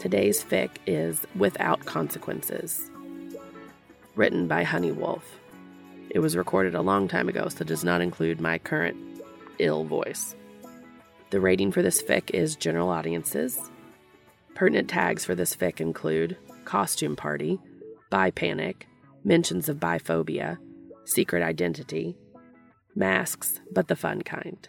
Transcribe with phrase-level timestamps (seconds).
[0.00, 2.90] Today's fic is Without Consequences,
[4.14, 5.20] written by honeywolf.
[6.08, 8.96] It was recorded a long time ago, so does not include my current
[9.58, 10.34] ill voice.
[11.28, 13.60] The rating for this fic is general audiences.
[14.54, 17.60] Pertinent tags for this fic include costume party,
[18.08, 18.88] bi panic,
[19.22, 20.56] mentions of biphobia,
[21.04, 22.16] secret identity,
[22.94, 24.66] masks, but the fun kind.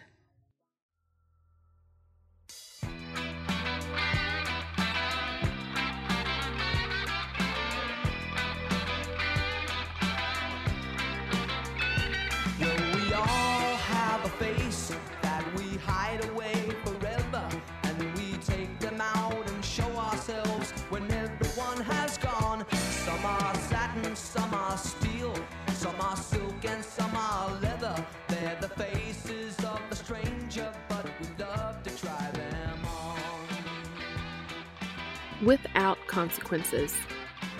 [35.42, 36.94] Without Consequences,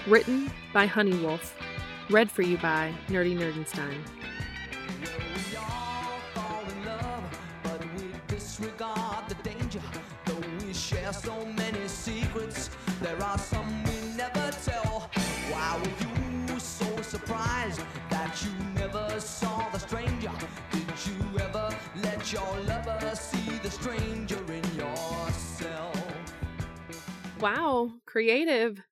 [0.07, 1.57] written by honeywolf,
[2.11, 3.99] read for you by Nerdy Nerdenstein.
[22.33, 24.42] Your lover see the stranger
[27.43, 28.83] Wow, creative,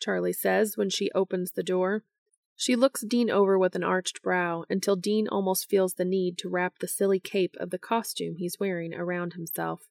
[0.00, 2.02] Charlie says when she opens the door.
[2.56, 6.48] She looks Dean over with an arched brow until Dean almost feels the need to
[6.48, 9.82] wrap the silly cape of the costume he's wearing around himself.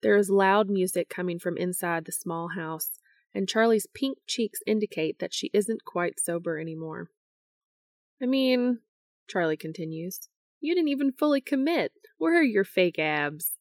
[0.00, 2.98] There is loud music coming from inside the small house,
[3.34, 7.10] and Charlie's pink cheeks indicate that she isn't quite sober anymore.
[8.22, 8.78] I mean,
[9.28, 10.30] Charlie continues,
[10.60, 11.92] you didn't even fully commit.
[12.16, 13.52] Where are your fake abs?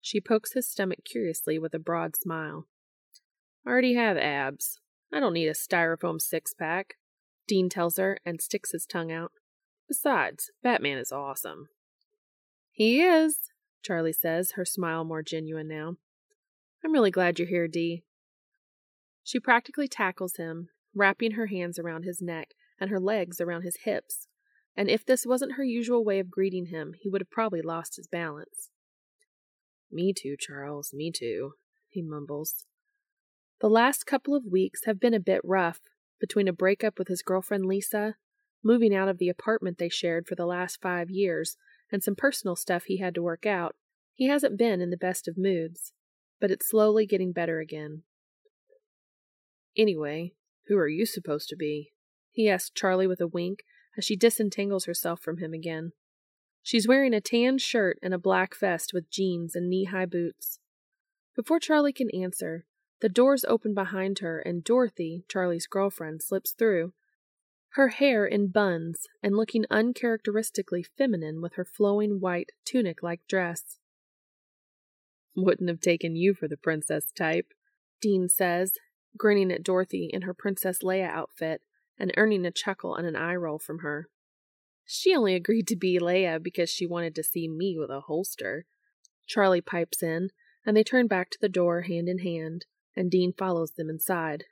[0.00, 2.68] She pokes his stomach curiously with a broad smile.
[3.66, 4.78] I already have abs.
[5.12, 6.96] I don't need a styrofoam six pack,
[7.46, 9.32] Dean tells her and sticks his tongue out.
[9.88, 11.68] Besides, Batman is awesome.
[12.72, 13.50] He is,
[13.82, 15.96] Charlie says, her smile more genuine now.
[16.84, 18.02] I'm really glad you're here, Dee.
[19.22, 23.78] She practically tackles him, wrapping her hands around his neck and her legs around his
[23.84, 24.26] hips,
[24.76, 27.96] and if this wasn't her usual way of greeting him, he would have probably lost
[27.96, 28.70] his balance.
[29.90, 31.52] Me too, Charles, me too,
[31.88, 32.66] he mumbles.
[33.64, 35.80] The last couple of weeks have been a bit rough,
[36.20, 38.16] between a breakup with his girlfriend Lisa,
[38.62, 41.56] moving out of the apartment they shared for the last five years,
[41.90, 43.74] and some personal stuff he had to work out.
[44.12, 45.94] He hasn't been in the best of moods,
[46.42, 48.02] but it's slowly getting better again.
[49.74, 50.34] Anyway,
[50.66, 51.94] who are you supposed to be?
[52.32, 53.64] he asks Charlie with a wink
[53.96, 55.92] as she disentangles herself from him again.
[56.62, 60.58] She's wearing a tan shirt and a black vest with jeans and knee high boots.
[61.34, 62.66] Before Charlie can answer,
[63.04, 66.94] the doors open behind her and Dorothy, Charlie's girlfriend, slips through,
[67.72, 73.78] her hair in buns and looking uncharacteristically feminine with her flowing white tunic like dress.
[75.36, 77.48] Wouldn't have taken you for the princess type,
[78.00, 78.72] Dean says,
[79.18, 81.60] grinning at Dorothy in her Princess Leia outfit
[81.98, 84.08] and earning a chuckle and an eye roll from her.
[84.86, 88.64] She only agreed to be Leia because she wanted to see me with a holster.
[89.26, 90.30] Charlie pipes in,
[90.64, 92.64] and they turn back to the door hand in hand,
[92.96, 94.44] and Dean follows them inside.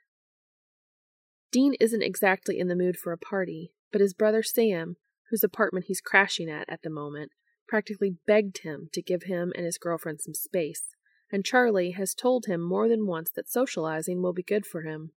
[1.51, 4.97] Dean isn't exactly in the mood for a party, but his brother Sam,
[5.29, 7.31] whose apartment he's crashing at at the moment,
[7.67, 10.95] practically begged him to give him and his girlfriend some space,
[11.31, 15.11] and Charlie has told him more than once that socializing will be good for him.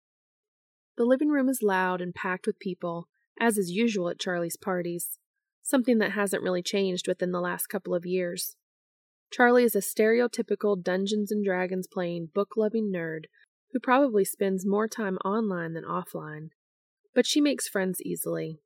[0.98, 3.07] The living room is loud and packed with people,
[3.39, 5.19] as is usual at Charlie's parties,
[5.62, 8.56] something that hasn't really changed within the last couple of years.
[9.36, 13.26] Charlie is a stereotypical Dungeons and Dragons playing, book loving nerd
[13.74, 16.52] who probably spends more time online than offline,
[17.14, 18.62] but she makes friends easily.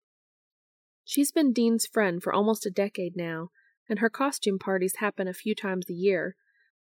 [1.04, 3.50] She's been Dean's friend for almost a decade now,
[3.89, 6.36] and her costume parties happen a few times a year,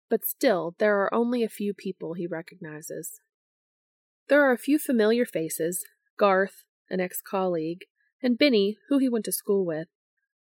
[0.09, 3.19] but still, there are only a few people he recognizes.
[4.29, 5.83] There are a few familiar faces
[6.17, 7.81] Garth, an ex colleague,
[8.21, 9.89] and Benny, who he went to school with,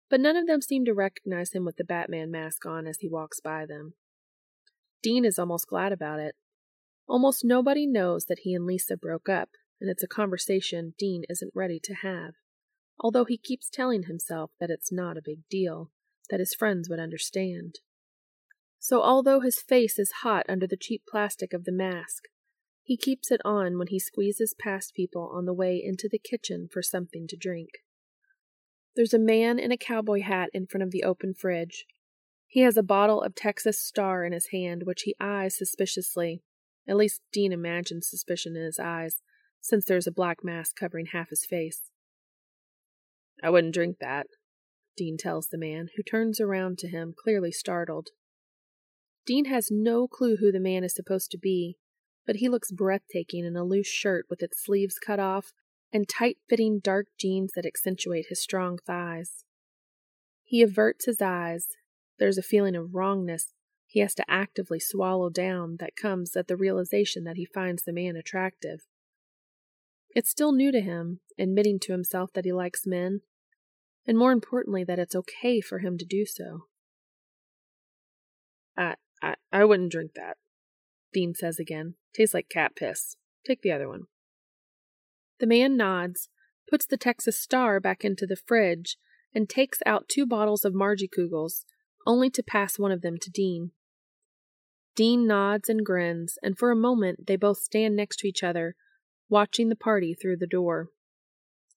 [0.09, 3.07] but none of them seem to recognize him with the Batman mask on as he
[3.07, 3.93] walks by them.
[5.01, 6.35] Dean is almost glad about it.
[7.07, 9.49] Almost nobody knows that he and Lisa broke up,
[9.79, 12.33] and it's a conversation Dean isn't ready to have,
[12.99, 15.91] although he keeps telling himself that it's not a big deal,
[16.29, 17.75] that his friends would understand.
[18.79, 22.23] So, although his face is hot under the cheap plastic of the mask,
[22.83, 26.67] he keeps it on when he squeezes past people on the way into the kitchen
[26.71, 27.69] for something to drink.
[28.95, 31.85] There's a man in a cowboy hat in front of the open fridge.
[32.47, 36.43] He has a bottle of Texas Star in his hand, which he eyes suspiciously.
[36.87, 39.21] At least Dean imagines suspicion in his eyes,
[39.59, 41.91] since there's a black mask covering half his face.
[43.43, 44.27] I wouldn't drink that,
[44.95, 48.09] Dean tells the man, who turns around to him, clearly startled.
[49.25, 51.77] Dean has no clue who the man is supposed to be,
[52.25, 55.51] but he looks breathtaking in a loose shirt with its sleeves cut off
[55.95, 59.45] and tight fitting dark jeans that accentuate his strong thighs.
[60.43, 61.67] He averts his eyes.
[62.19, 63.53] There's a feeling of wrongness
[63.87, 67.93] he has to actively swallow down that comes at the realization that he finds the
[67.93, 68.81] man attractive.
[70.13, 73.21] It's still new to him, admitting to himself that he likes men,
[74.05, 76.65] and more importantly, that it's okay for him to do so.
[78.75, 80.35] I, I, I wouldn't drink that,
[81.13, 81.93] Dean says again.
[82.13, 83.15] Tastes like cat piss.
[83.47, 84.07] Take the other one.
[85.39, 86.29] The man nods,
[86.69, 88.97] puts the Texas Star back into the fridge,
[89.33, 91.65] and takes out two bottles of Margie Kugels,
[92.07, 93.71] only to pass one of them to Dean.
[94.95, 98.75] Dean nods and grins, and for a moment they both stand next to each other,
[99.27, 100.89] watching the party through the door.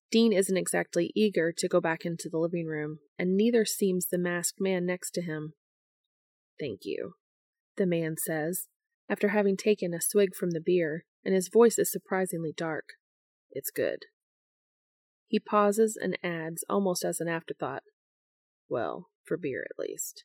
[0.09, 4.17] Dean isn't exactly eager to go back into the living room, and neither seems the
[4.17, 5.53] masked man next to him.
[6.59, 7.13] Thank you,
[7.75, 8.67] the man says,
[9.09, 12.93] after having taken a swig from the beer, and his voice is surprisingly dark.
[13.51, 14.05] It's good.
[15.27, 17.83] He pauses and adds, almost as an afterthought,
[18.67, 20.23] Well, for beer at least.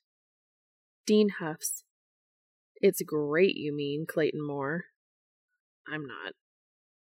[1.06, 1.84] Dean huffs.
[2.76, 4.86] It's great, you mean, Clayton Moore.
[5.86, 6.34] I'm not.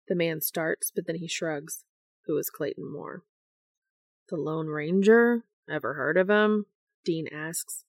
[0.08, 1.84] The man starts, but then he shrugs.
[2.26, 3.24] Who is Clayton Moore?
[4.30, 5.44] The Lone Ranger?
[5.70, 6.66] Ever heard of him?
[7.06, 7.86] Dean asks.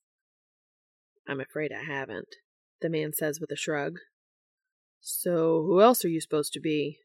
[1.27, 2.35] I'm afraid I haven't
[2.81, 3.99] the man says with a shrug.
[5.01, 6.99] So, who else are you supposed to be?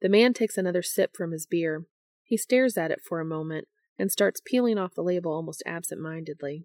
[0.00, 1.84] The man takes another sip from his beer.
[2.24, 3.68] He stares at it for a moment
[3.98, 6.64] and starts peeling off the label almost absent mindedly.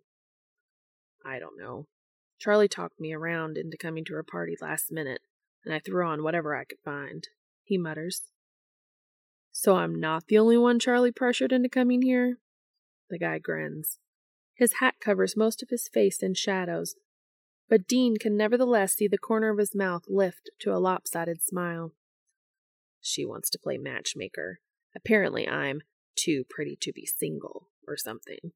[1.26, 1.88] I don't know.
[2.40, 5.22] Charlie talked me around into coming to her party last minute,
[5.64, 7.28] and I threw on whatever I could find,
[7.64, 8.22] he mutters.
[9.52, 12.38] So I'm not the only one Charlie pressured into coming here?
[13.10, 14.00] The guy grins.
[14.54, 16.96] His hat covers most of his face in shadows,
[17.70, 21.94] but Dean can nevertheless see the corner of his mouth lift to a lopsided smile.
[23.08, 24.60] She wants to play matchmaker.
[24.96, 25.82] Apparently, I'm
[26.18, 28.54] too pretty to be single, or something.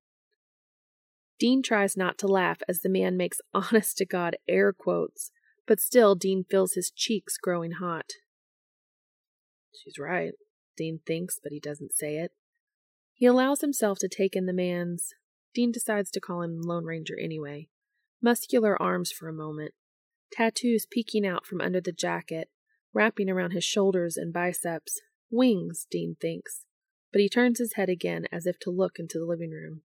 [1.37, 5.31] Dean tries not to laugh as the man makes honest to God air quotes,
[5.67, 8.13] but still Dean feels his cheeks growing hot.
[9.75, 10.33] She's right,
[10.75, 12.31] Dean thinks, but he doesn't say it.
[13.13, 15.13] He allows himself to take in the man's.
[15.53, 17.67] Dean decides to call him Lone Ranger anyway
[18.21, 19.73] muscular arms for a moment,
[20.31, 22.49] tattoos peeking out from under the jacket,
[22.93, 24.99] wrapping around his shoulders and biceps.
[25.31, 26.65] Wings, Dean thinks,
[27.11, 29.81] but he turns his head again as if to look into the living room.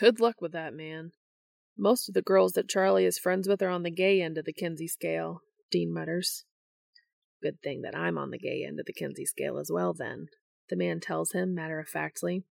[0.00, 1.12] Good luck with that, man.
[1.76, 4.44] Most of the girls that Charlie is friends with are on the gay end of
[4.44, 6.44] the Kinsey scale, Dean mutters.
[7.42, 10.26] Good thing that I'm on the gay end of the Kinsey scale as well, then,
[10.68, 12.44] the man tells him matter of factly.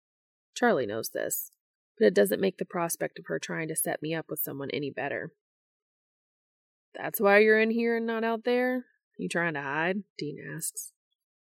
[0.54, 1.52] Charlie knows this
[1.98, 4.70] but it doesn't make the prospect of her trying to set me up with someone
[4.72, 5.32] any better.
[6.94, 8.86] That's why you're in here and not out there?
[9.18, 10.04] You trying to hide?
[10.16, 10.92] Dean asks.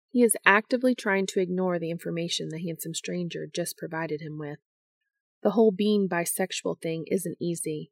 [0.09, 4.57] He is actively trying to ignore the information the handsome stranger just provided him with.
[5.43, 7.91] The whole being bisexual thing isn't easy.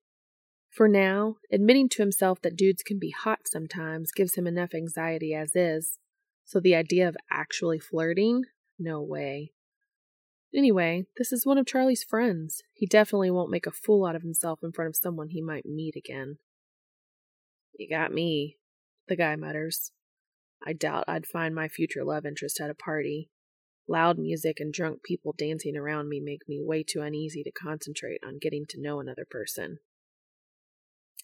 [0.71, 5.33] For now, admitting to himself that dudes can be hot sometimes gives him enough anxiety
[5.33, 5.99] as is,
[6.45, 8.43] so the idea of actually flirting?
[8.79, 9.51] No way.
[10.53, 12.61] Anyway, this is one of Charlie's friends.
[12.73, 15.65] He definitely won't make a fool out of himself in front of someone he might
[15.65, 16.37] meet again.
[17.77, 18.57] You got me,
[19.07, 19.91] the guy mutters.
[20.65, 23.29] I doubt I'd find my future love interest at a party.
[23.87, 28.19] Loud music and drunk people dancing around me make me way too uneasy to concentrate
[28.25, 29.77] on getting to know another person.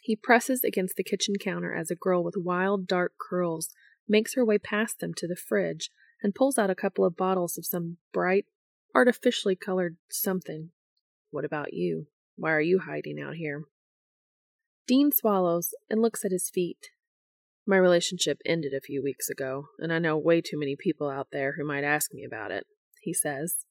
[0.02, 3.70] He presses against the kitchen counter as a girl with wild, dark curls
[4.08, 5.90] makes her way past them to the fridge
[6.22, 8.46] and pulls out a couple of bottles of some bright,
[8.94, 10.70] artificially colored something.
[11.32, 12.08] What about you?
[12.36, 13.64] Why are you hiding out here?
[14.88, 16.90] Dean swallows and looks at his feet.
[17.66, 21.28] My relationship ended a few weeks ago, and I know way too many people out
[21.32, 22.66] there who might ask me about it,
[23.02, 23.66] he says.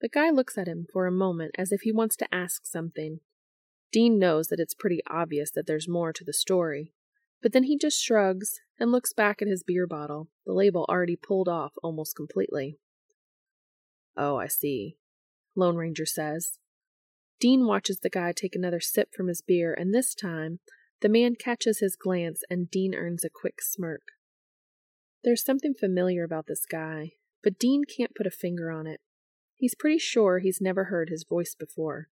[0.00, 3.20] The guy looks at him for a moment as if he wants to ask something.
[3.92, 6.92] Dean knows that it's pretty obvious that there's more to the story,
[7.42, 11.16] but then he just shrugs and looks back at his beer bottle, the label already
[11.16, 12.78] pulled off almost completely.
[14.16, 14.96] Oh, I see,
[15.54, 16.58] Lone Ranger says.
[17.40, 20.60] Dean watches the guy take another sip from his beer, and this time
[21.00, 24.02] the man catches his glance and Dean earns a quick smirk.
[25.22, 29.00] There's something familiar about this guy, but Dean can't put a finger on it.
[29.56, 32.08] He's pretty sure he's never heard his voice before,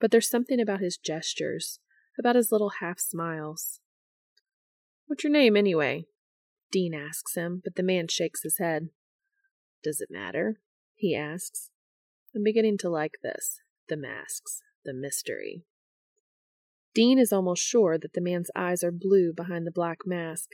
[0.00, 1.78] but there's something about his gestures,
[2.18, 3.80] about his little half smiles.
[5.06, 6.06] What's your name, anyway?
[6.70, 8.88] Dean asks him, but the man shakes his head.
[9.82, 10.60] Does it matter?
[10.94, 11.70] he asks.
[12.34, 15.64] I'm beginning to like this the masks, the mystery.
[16.94, 20.50] Dean is almost sure that the man's eyes are blue behind the black mask,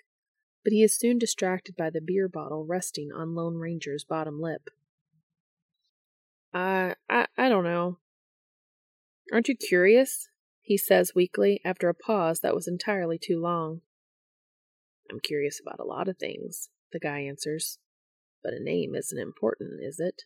[0.63, 4.69] but he is soon distracted by the beer bottle resting on Lone Ranger's bottom lip.
[6.53, 7.99] I, I, I don't know.
[9.33, 10.29] Aren't you curious?
[10.67, 13.83] he says weakly after a pause that was entirely too long.
[15.09, 17.79] I'm curious about a lot of things, the guy answers.
[18.43, 20.23] But a name isn't important, is it?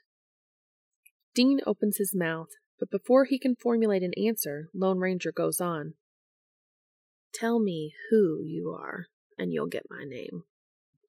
[1.34, 2.48] Dean opens his mouth,
[2.78, 5.92] but before he can formulate an answer, Lone Ranger goes on.
[7.32, 9.06] Tell me who you are,
[9.38, 10.44] and you'll get my name.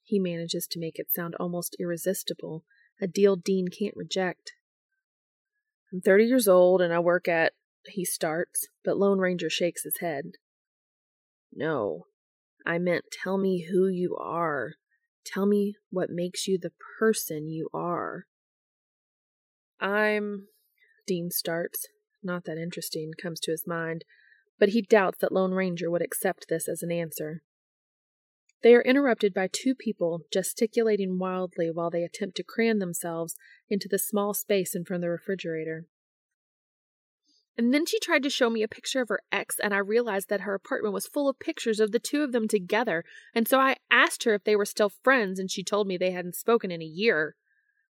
[0.03, 2.63] He manages to make it sound almost irresistible,
[3.01, 4.53] a deal Dean can't reject.
[5.91, 7.53] I'm thirty years old and I work at.
[7.87, 10.33] He starts, but Lone Ranger shakes his head.
[11.53, 12.05] No,
[12.65, 14.75] I meant tell me who you are.
[15.25, 18.25] Tell me what makes you the person you are.
[19.79, 20.47] I'm.
[21.07, 21.87] Dean starts.
[22.23, 24.05] Not that interesting comes to his mind,
[24.61, 27.41] but he doubts that Lone Ranger would accept this as an answer.
[28.61, 33.35] They are interrupted by two people gesticulating wildly while they attempt to cram themselves
[33.71, 35.87] into the small space in front of the refrigerator.
[37.57, 40.29] And then she tried to show me a picture of her ex, and I realized
[40.29, 43.03] that her apartment was full of pictures of the two of them together.
[43.33, 46.11] And so I asked her if they were still friends, and she told me they
[46.11, 47.35] hadn't spoken in a year.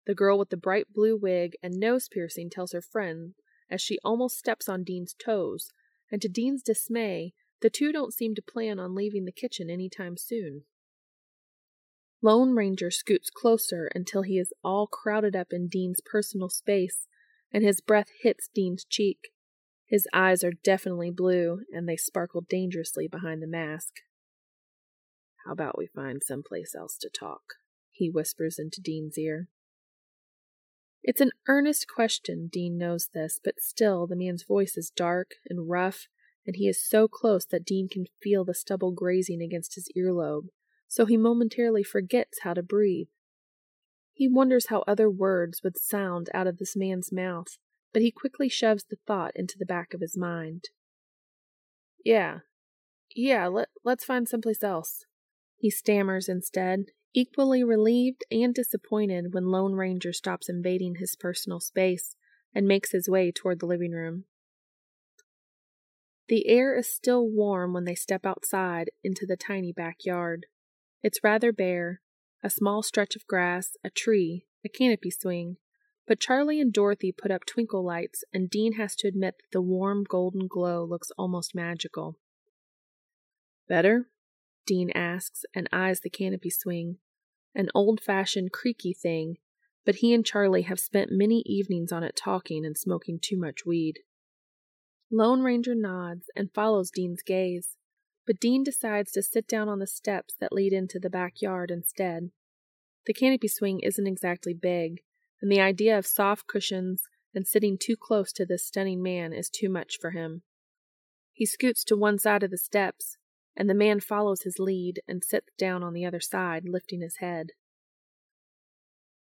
[0.07, 3.33] The girl with the bright blue wig and nose piercing tells her friend
[3.69, 5.73] as she almost steps on Dean's toes,
[6.11, 9.89] and to Dean's dismay, the two don't seem to plan on leaving the kitchen any
[9.89, 10.63] time soon.
[12.21, 17.07] Lone Ranger scoots closer until he is all crowded up in Dean's personal space,
[17.51, 19.29] and his breath hits Dean's cheek.
[19.85, 23.93] His eyes are definitely blue, and they sparkle dangerously behind the mask.
[25.45, 27.55] How about we find some place else to talk?
[27.93, 29.47] he whispers into Dean's ear.
[31.03, 35.69] It's an earnest question, Dean knows this, but still the man's voice is dark and
[35.69, 36.07] rough,
[36.45, 40.47] and he is so close that Dean can feel the stubble grazing against his earlobe,
[40.87, 43.07] so he momentarily forgets how to breathe.
[44.13, 47.57] He wonders how other words would sound out of this man's mouth,
[47.91, 50.69] but he quickly shoves the thought into the back of his mind.
[52.05, 52.39] Yeah,
[53.13, 55.05] yeah, let, let's find someplace else.
[55.57, 62.15] He stammers instead, equally relieved and disappointed when Lone Ranger stops invading his personal space
[62.53, 64.25] and makes his way toward the living room.
[66.27, 70.45] The air is still warm when they step outside into the tiny backyard.
[71.01, 72.01] It's rather bare
[72.41, 75.57] a small stretch of grass, a tree, a canopy swing,
[76.05, 79.61] but Charlie and Dorothy put up twinkle lights, and Dean has to admit that the
[79.61, 82.17] warm golden glow looks almost magical.
[83.69, 84.07] Better?
[84.65, 86.97] Dean asks and eyes the canopy swing.
[87.55, 89.37] An old fashioned creaky thing,
[89.85, 93.65] but he and Charlie have spent many evenings on it talking and smoking too much
[93.65, 93.99] weed.
[95.11, 97.75] Lone Ranger nods and follows Dean's gaze,
[98.25, 102.31] but Dean decides to sit down on the steps that lead into the backyard instead.
[103.05, 105.01] The canopy swing isn't exactly big,
[105.41, 107.03] and the idea of soft cushions
[107.35, 110.43] and sitting too close to this stunning man is too much for him.
[111.33, 113.17] He scoots to one side of the steps,
[113.55, 117.17] and the man follows his lead and sits down on the other side, lifting his
[117.17, 117.47] head.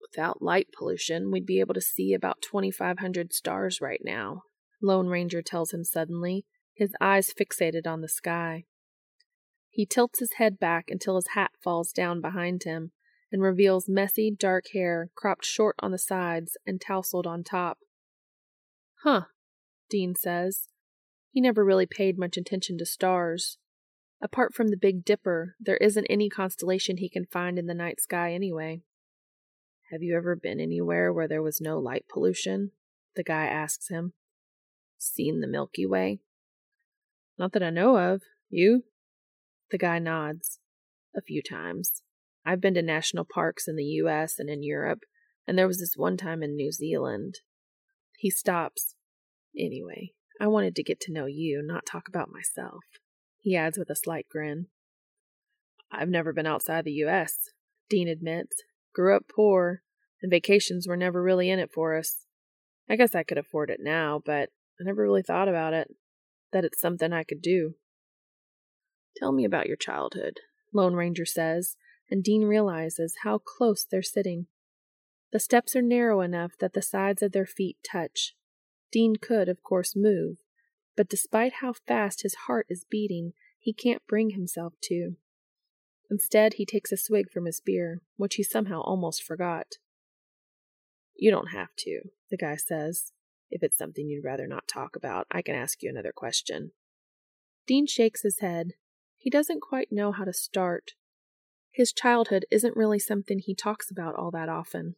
[0.00, 4.42] Without light pollution, we'd be able to see about 2,500 stars right now,
[4.84, 8.64] Lone Ranger tells him suddenly, his eyes fixated on the sky.
[9.70, 12.92] He tilts his head back until his hat falls down behind him,
[13.32, 17.78] and reveals messy, dark hair cropped short on the sides and tousled on top.
[19.02, 19.22] Huh,
[19.90, 20.68] Dean says.
[21.32, 23.58] He never really paid much attention to stars.
[24.24, 28.00] Apart from the Big Dipper, there isn't any constellation he can find in the night
[28.00, 28.80] sky anyway.
[29.92, 32.70] Have you ever been anywhere where there was no light pollution?
[33.16, 34.14] The guy asks him.
[34.96, 36.20] Seen the Milky Way?
[37.38, 38.22] Not that I know of.
[38.48, 38.84] You?
[39.70, 40.58] The guy nods.
[41.14, 42.00] A few times.
[42.46, 45.00] I've been to national parks in the US and in Europe,
[45.46, 47.40] and there was this one time in New Zealand.
[48.16, 48.94] He stops.
[49.54, 52.84] Anyway, I wanted to get to know you, not talk about myself.
[53.44, 54.68] He adds with a slight grin.
[55.92, 57.50] I've never been outside the U.S.,
[57.90, 58.62] Dean admits.
[58.94, 59.82] Grew up poor,
[60.22, 62.24] and vacations were never really in it for us.
[62.88, 64.48] I guess I could afford it now, but
[64.80, 65.88] I never really thought about it,
[66.52, 67.74] that it's something I could do.
[69.18, 70.40] Tell me about your childhood,
[70.72, 71.76] Lone Ranger says,
[72.10, 74.46] and Dean realizes how close they're sitting.
[75.32, 78.34] The steps are narrow enough that the sides of their feet touch,
[78.90, 80.38] Dean could, of course, move,
[80.96, 85.16] but despite how fast his heart is beating, he can't bring himself to.
[86.10, 89.78] Instead, he takes a swig from his beer, which he somehow almost forgot.
[91.16, 93.12] You don't have to, the guy says.
[93.50, 96.72] If it's something you'd rather not talk about, I can ask you another question.
[97.66, 98.72] Dean shakes his head.
[99.16, 100.92] He doesn't quite know how to start.
[101.70, 104.96] His childhood isn't really something he talks about all that often.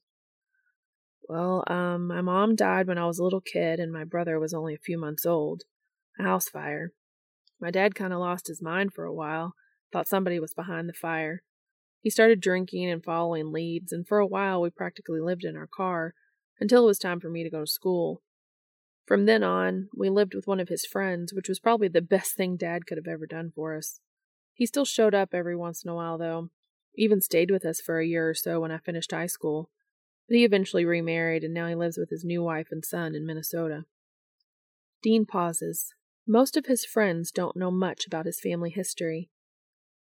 [1.29, 4.55] Well, um, my mom died when I was a little kid and my brother was
[4.55, 5.65] only a few months old.
[6.19, 6.93] A house fire.
[7.61, 9.55] My dad kind of lost his mind for a while,
[9.93, 11.43] thought somebody was behind the fire.
[12.01, 15.67] He started drinking and following leads, and for a while we practically lived in our
[15.67, 16.15] car
[16.61, 18.23] until it was time for me to go to school.
[19.07, 22.35] From then on, we lived with one of his friends, which was probably the best
[22.35, 24.01] thing Dad could have ever done for us.
[24.53, 26.49] He still showed up every once in a while, though,
[26.97, 29.71] even stayed with us for a year or so when I finished high school
[30.29, 33.27] but he eventually remarried and now he lives with his new wife and son in
[33.27, 33.85] Minnesota.
[35.03, 35.95] Dean pauses.
[36.27, 39.31] Most of his friends don't know much about his family history.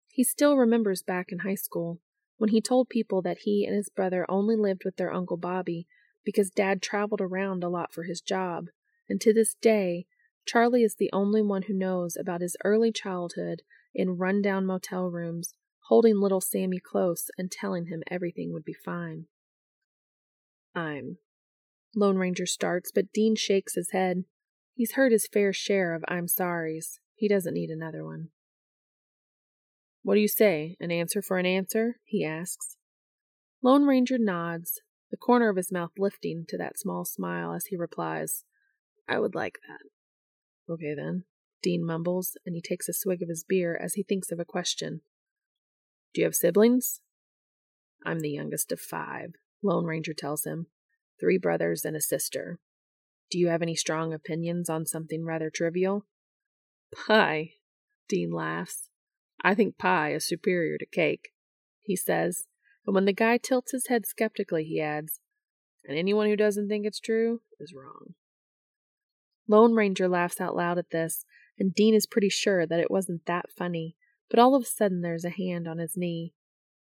[0.08, 2.00] He still remembers back in high school
[2.38, 5.88] when he told people that he and his brother only lived with their Uncle Bobby
[6.24, 8.68] because Dad traveled around a lot for his job,
[9.10, 10.06] and to this day,
[10.46, 13.62] Charlie is the only one who knows about his early childhood
[13.94, 15.56] in run-down motel rooms,
[15.88, 19.26] holding little Sammy close and telling him everything would be fine.
[20.76, 21.18] I'm.
[21.96, 24.26] Lone Ranger starts, but Dean shakes his head.
[24.82, 26.98] He's heard his fair share of I'm sorries.
[27.14, 28.30] He doesn't need another one.
[30.02, 30.76] What do you say?
[30.80, 31.98] An answer for an answer?
[32.04, 32.78] he asks.
[33.62, 37.76] Lone Ranger nods, the corner of his mouth lifting to that small smile as he
[37.76, 38.44] replies,
[39.08, 40.74] I would like that.
[40.74, 41.26] Okay then,
[41.62, 44.46] Dean mumbles, and he takes a swig of his beer as he thinks of a
[44.46, 45.02] question.
[46.16, 47.02] Do you have siblings?
[48.04, 50.66] I'm the youngest of five, Lone Ranger tells him.
[51.20, 52.58] Three brothers and a sister.
[53.32, 56.06] Do you have any strong opinions on something rather trivial?
[56.94, 57.54] Pie,
[58.10, 58.90] Dean laughs.
[59.42, 61.30] I think pie is superior to cake,
[61.82, 62.44] he says,
[62.86, 65.22] and when the guy tilts his head skeptically, he adds,
[65.86, 68.16] and anyone who doesn't think it's true is wrong.
[69.48, 71.26] Lone Ranger laughs out loud at this,
[71.58, 73.96] and Dean is pretty sure that it wasn't that funny,
[74.30, 76.34] but all of a sudden there's a hand on his knee.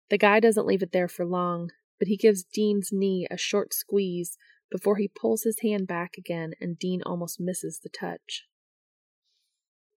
[0.10, 3.74] The guy doesn't leave it there for long, but he gives Dean's knee a short
[3.74, 4.38] squeeze
[4.76, 8.46] before he pulls his hand back again and Dean almost misses the touch.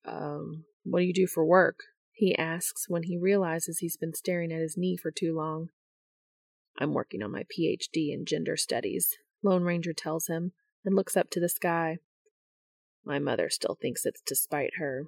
[0.06, 1.80] Um, what do you do for work?
[2.18, 5.68] he asks when he realizes he's been staring at his knee for too long.
[6.80, 9.10] I'm working on my PhD in gender studies,
[9.44, 11.98] Lone Ranger tells him, and looks up to the sky.
[13.06, 15.04] My mother still thinks it's to spite her.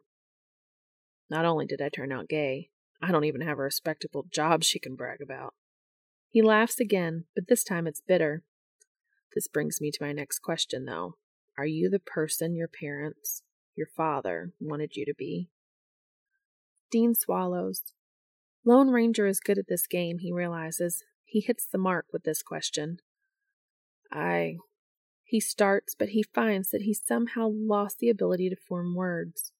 [1.31, 2.69] Not only did I turn out gay,
[3.01, 5.55] I don't even have a respectable job she can brag about.
[6.29, 8.43] He laughs again, but this time it's bitter.
[9.35, 11.15] This brings me to my next question, though.
[11.57, 13.43] Are you the person your parents,
[13.75, 15.49] your father, wanted you to be?
[16.91, 17.93] Dean swallows.
[18.65, 21.03] Lone Ranger is good at this game, he realizes.
[21.25, 22.97] He hits the mark with this question.
[24.11, 24.57] I.
[25.23, 29.51] He starts, but he finds that he somehow lost the ability to form words.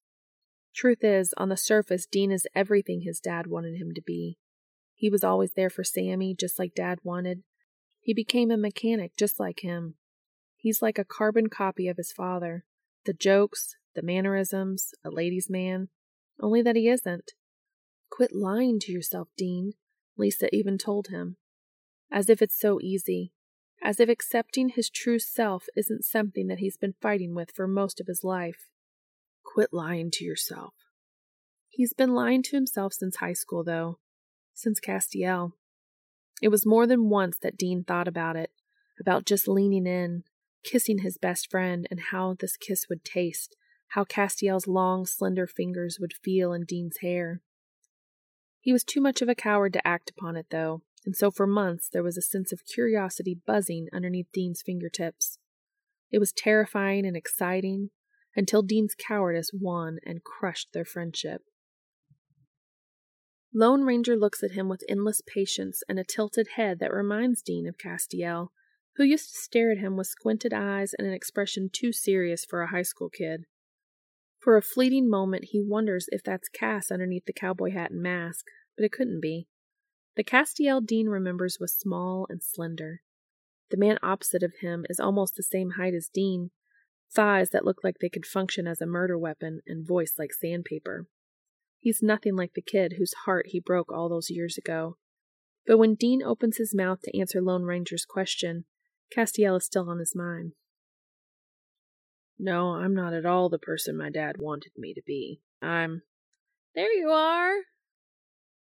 [0.74, 4.38] Truth is, on the surface, Dean is everything his dad wanted him to be.
[4.96, 7.44] He was always there for Sammy, just like Dad wanted.
[8.02, 9.96] He became a mechanic, just like him.
[10.56, 12.66] He's like a carbon copy of his father.
[13.06, 15.90] The jokes, the mannerisms, a ladies' man.
[16.42, 17.34] Only that he isn't.
[18.10, 19.74] Quit lying to yourself, Dean,
[20.18, 21.38] Lisa even told him.
[22.12, 23.34] As if it's so easy.
[23.82, 28.02] As if accepting his true self isn't something that he's been fighting with for most
[28.02, 28.68] of his life.
[29.44, 30.74] Quit lying to yourself.
[31.70, 34.00] He's been lying to himself since high school, though
[34.60, 35.54] since Castiel.
[36.42, 38.52] It was more than once that Dean thought about it,
[39.00, 40.24] about just leaning in,
[40.64, 43.56] kissing his best friend, and how this kiss would taste,
[43.90, 47.42] how Castiel's long, slender fingers would feel in Dean's hair.
[48.62, 51.48] He was too much of a coward to act upon it, though, and so for
[51.48, 55.40] months there was a sense of curiosity buzzing underneath Dean's fingertips.
[56.12, 57.92] It was terrifying and exciting
[58.36, 61.42] until Dean's cowardice won and crushed their friendship.
[63.54, 67.68] Lone Ranger looks at him with endless patience and a tilted head that reminds Dean
[67.68, 68.50] of Castiel,
[68.96, 72.62] who used to stare at him with squinted eyes and an expression too serious for
[72.62, 73.46] a high school kid.
[74.40, 78.46] For a fleeting moment, he wonders if that's Cass underneath the cowboy hat and mask,
[78.78, 79.48] but it couldn't be.
[80.16, 83.02] The Castiel Dean remembers was small and slender.
[83.72, 86.52] The man opposite of him is almost the same height as Dean,
[87.12, 91.08] thighs that look like they could function as a murder weapon, and voice like sandpaper.
[91.80, 94.98] He's nothing like the kid whose heart he broke all those years ago.
[95.66, 98.66] But when Dean opens his mouth to answer Lone Ranger's question,
[99.16, 100.54] Castiel is still on his mind.
[102.38, 105.42] No, I'm not at all the person my dad wanted me to be.
[105.62, 106.04] I'm.
[106.76, 107.54] There you are!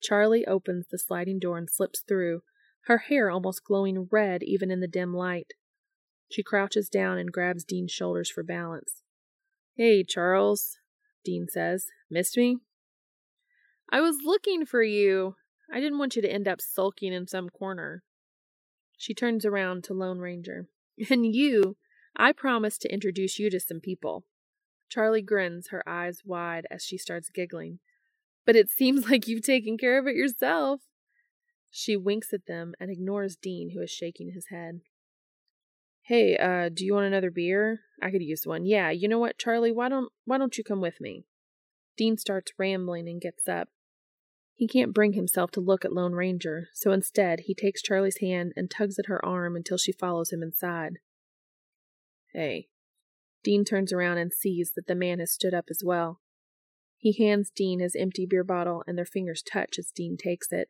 [0.02, 2.42] Charlie opens the sliding door and slips through,
[2.84, 5.52] her hair almost glowing red even in the dim light.
[6.30, 9.02] She crouches down and grabs Dean's shoulders for balance.
[9.76, 10.78] Hey, Charles,
[11.24, 11.86] Dean says.
[12.10, 12.58] Missed me?
[13.90, 15.36] I was looking for you.
[15.72, 18.02] I didn't want you to end up sulking in some corner.
[18.96, 20.68] She turns around to Lone Ranger.
[21.10, 21.76] And you,
[22.16, 24.24] I promised to introduce you to some people.
[24.88, 27.78] Charlie grins, her eyes wide as she starts giggling.
[28.44, 30.80] But it seems like you've taken care of it yourself.
[31.70, 34.80] She winks at them and ignores Dean, who is shaking his head.
[36.02, 37.80] Hey, uh, do you want another beer?
[38.02, 38.64] I could use one.
[38.64, 41.26] Yeah, you know what, Charlie, why don't why don't you come with me?
[41.98, 43.68] Dean starts rambling and gets up.
[44.58, 48.52] He can't bring himself to look at Lone Ranger, so instead he takes Charlie's hand
[48.56, 50.94] and tugs at her arm until she follows him inside.
[52.34, 52.66] Hey.
[53.44, 56.18] Dean turns around and sees that the man has stood up as well.
[56.96, 60.68] He hands Dean his empty beer bottle, and their fingers touch as Dean takes it.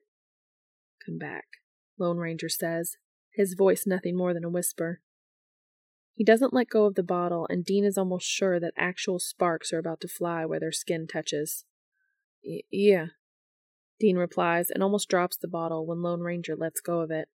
[1.07, 1.47] Come back,
[1.99, 2.99] Lone Ranger says,
[3.33, 5.01] his voice nothing more than a whisper.
[6.13, 9.73] He doesn't let go of the bottle, and Dean is almost sure that actual sparks
[9.73, 11.65] are about to fly where their skin touches.
[12.71, 13.07] yeah,
[14.01, 17.29] Dean replies and almost drops the bottle when Lone Ranger lets go of it.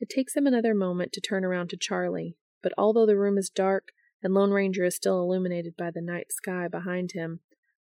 [0.00, 3.50] It takes him another moment to turn around to Charlie, but although the room is
[3.50, 7.40] dark and Lone Ranger is still illuminated by the night sky behind him,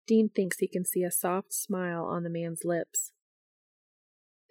[0.07, 3.11] Dean thinks he can see a soft smile on the man's lips.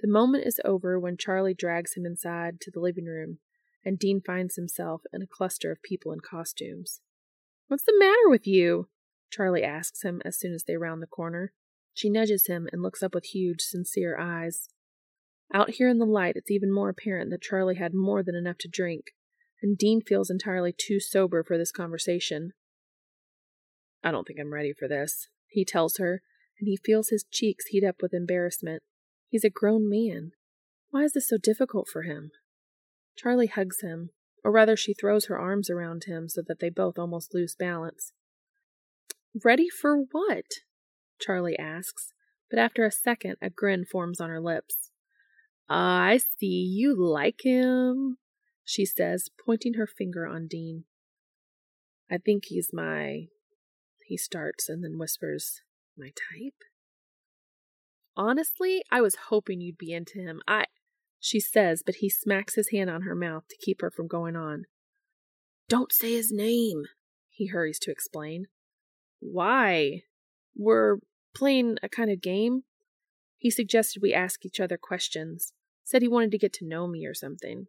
[0.01, 3.39] The moment is over when Charlie drags him inside to the living room,
[3.85, 7.01] and Dean finds himself in a cluster of people in costumes.
[7.69, 8.89] What's the matter with you?
[9.31, 11.53] Charlie asks him as soon as they round the corner.
[11.95, 14.69] She nudges him and looks up with huge, sincere eyes.
[15.53, 18.57] Out here in the light, it's even more apparent that Charlie had more than enough
[18.59, 19.13] to drink,
[19.61, 22.53] and Dean feels entirely too sober for this conversation.
[24.03, 26.23] I don't think I'm ready for this, he tells her,
[26.59, 28.83] and he feels his cheeks heat up with embarrassment.
[29.29, 30.33] He's a grown man.
[30.91, 32.31] Why is this so difficult for him?
[33.17, 34.11] Charlie hugs him,
[34.43, 38.13] or rather, she throws her arms around him so that they both almost lose balance.
[39.45, 40.47] Ready for what?
[41.25, 42.13] Charlie asks,
[42.51, 44.91] but after a second, a grin forms on her lips.
[45.69, 48.19] I see you like him,
[48.65, 50.85] she says, pointing her finger on Dean.
[52.11, 53.29] I think he's my.
[54.07, 55.63] He starts and then whispers,
[55.97, 56.55] My type?
[58.15, 60.43] Honestly, I was hoping you'd be into him.
[60.47, 60.67] I.
[61.19, 64.37] She says, but he smacks his hand on her mouth to keep her from going
[64.37, 64.65] on.
[65.69, 66.83] Don't say his name,
[67.31, 68.49] he hurries to explain.
[69.21, 70.03] Why?
[70.55, 70.99] We're
[71.35, 72.63] playing a kind of game.
[73.39, 75.53] He suggested we ask each other questions.
[75.85, 77.67] Said he wanted to get to know me or something.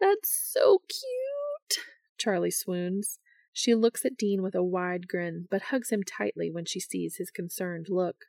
[0.00, 1.84] That's so cute,
[2.18, 3.18] Charlie swoons.
[3.52, 7.16] She looks at Dean with a wide grin, but hugs him tightly when she sees
[7.16, 8.26] his concerned look.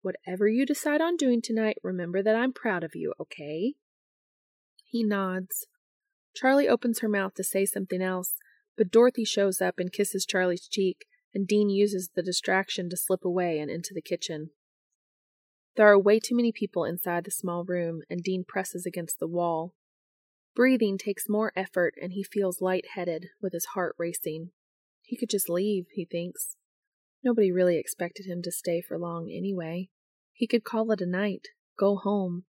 [0.00, 3.74] Whatever you decide on doing tonight, remember that I'm proud of you, okay?
[4.84, 5.66] He nods.
[6.34, 8.34] Charlie opens her mouth to say something else,
[8.76, 13.24] but Dorothy shows up and kisses Charlie's cheek, and Dean uses the distraction to slip
[13.24, 14.50] away and into the kitchen.
[15.76, 19.26] There are way too many people inside the small room, and Dean presses against the
[19.26, 19.74] wall.
[20.54, 24.50] Breathing takes more effort, and he feels light-headed, with his heart racing.
[25.02, 26.56] He could just leave, he thinks.
[27.24, 29.88] Nobody really expected him to stay for long anyway.
[30.34, 32.44] He could call it a night, go home.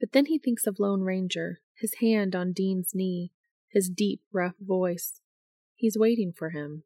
[0.00, 3.30] But then he thinks of Lone Ranger, his hand on Dean's knee,
[3.70, 5.20] his deep, rough voice.
[5.74, 6.84] He's waiting for him.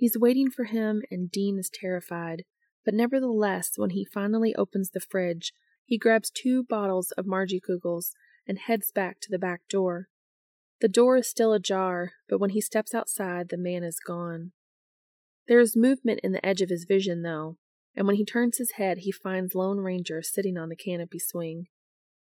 [0.00, 2.44] He's waiting for him, and Dean is terrified.
[2.86, 5.52] But nevertheless, when he finally opens the fridge,
[5.84, 8.12] he grabs two bottles of Margie Kugels
[8.48, 10.08] and heads back to the back door.
[10.80, 14.52] The door is still ajar, but when he steps outside, the man is gone.
[15.48, 17.58] There is movement in the edge of his vision, though,
[17.94, 21.66] and when he turns his head, he finds Lone Ranger sitting on the canopy swing.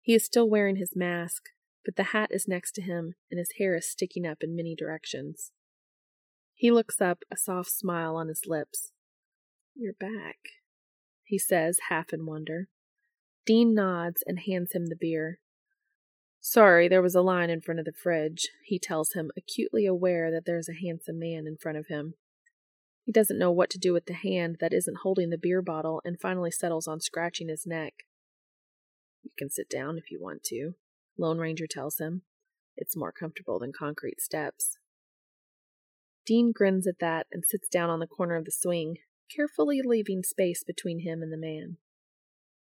[0.01, 1.43] He is still wearing his mask,
[1.85, 4.75] but the hat is next to him and his hair is sticking up in many
[4.75, 5.53] directions.
[6.63, 8.93] He looks up, a soft smile on his lips.
[9.75, 10.37] You're back,
[11.25, 12.69] he says, half in wonder.
[13.45, 15.39] Dean nods and hands him the beer.
[16.39, 20.31] Sorry, there was a line in front of the fridge, he tells him, acutely aware
[20.31, 22.13] that there is a handsome man in front of him.
[23.03, 26.01] He doesn't know what to do with the hand that isn't holding the beer bottle
[26.05, 28.05] and finally settles on scratching his neck.
[29.21, 30.75] You can sit down if you want to,
[31.17, 32.21] Lone Ranger tells him.
[32.77, 34.77] It's more comfortable than concrete steps.
[36.25, 38.97] Dean grins at that and sits down on the corner of the swing,
[39.33, 41.77] carefully leaving space between him and the man.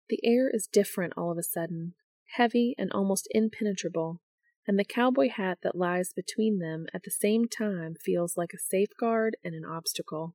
[0.09, 1.95] The air is different all of a sudden,
[2.37, 4.21] heavy and almost impenetrable,
[4.67, 8.59] and the cowboy hat that lies between them at the same time feels like a
[8.59, 10.35] safeguard and an obstacle.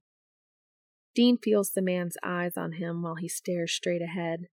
[1.15, 4.47] Dean feels the man's eyes on him while he stares straight ahead.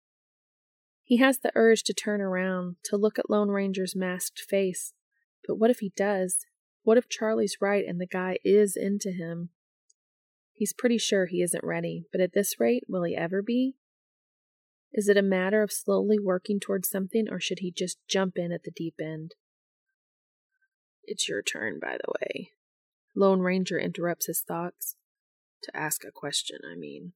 [1.03, 4.93] He has the urge to turn around, to look at Lone Ranger's masked face,
[5.47, 6.45] but what if he does?
[6.83, 9.49] What if Charlie's right and the guy is into him?
[10.53, 13.75] He's pretty sure he isn't ready, but at this rate, will he ever be?
[14.91, 18.51] Is it a matter of slowly working towards something, or should he just jump in
[18.51, 19.35] at the deep end?
[21.03, 22.51] It's your turn, by the way.
[23.15, 24.95] Lone Ranger interrupts his thoughts.
[25.63, 27.13] To ask a question, I mean.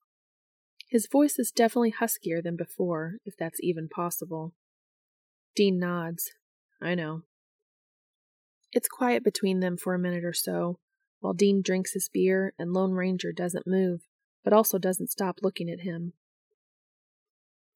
[0.90, 4.54] His voice is definitely huskier than before, if that's even possible.
[5.56, 6.32] Dean nods.
[6.82, 7.24] I know.
[8.74, 10.80] It's quiet between them for a minute or so,
[11.20, 14.02] while Dean drinks his beer and Lone Ranger doesn't move,
[14.44, 16.14] but also doesn't stop looking at him.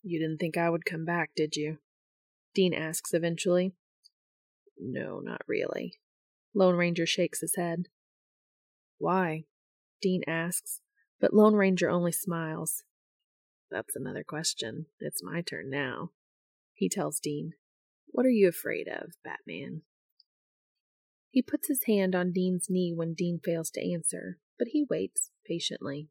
[0.01, 1.77] You didn't think I would come back, did you?
[2.55, 3.73] Dean asks eventually.
[4.79, 5.99] No, not really.
[6.55, 7.87] Lone Ranger shakes his head.
[8.97, 9.45] Why?
[10.01, 10.81] Dean asks,
[11.21, 12.83] but Lone Ranger only smiles.
[13.69, 14.87] That's another question.
[14.99, 16.11] It's my turn now.
[16.73, 17.53] He tells Dean,
[18.07, 19.83] What are you afraid of, Batman?
[21.37, 25.29] He puts his hand on Dean's knee when Dean fails to answer, but he waits
[25.45, 26.09] patiently.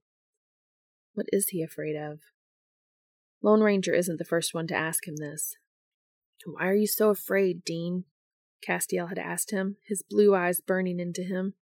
[1.14, 2.20] What is he afraid of?
[3.42, 5.56] Lone Ranger isn't the first one to ask him this.
[6.44, 8.04] Why are you so afraid, Dean?
[8.64, 11.54] Castiel had asked him, his blue eyes burning into him.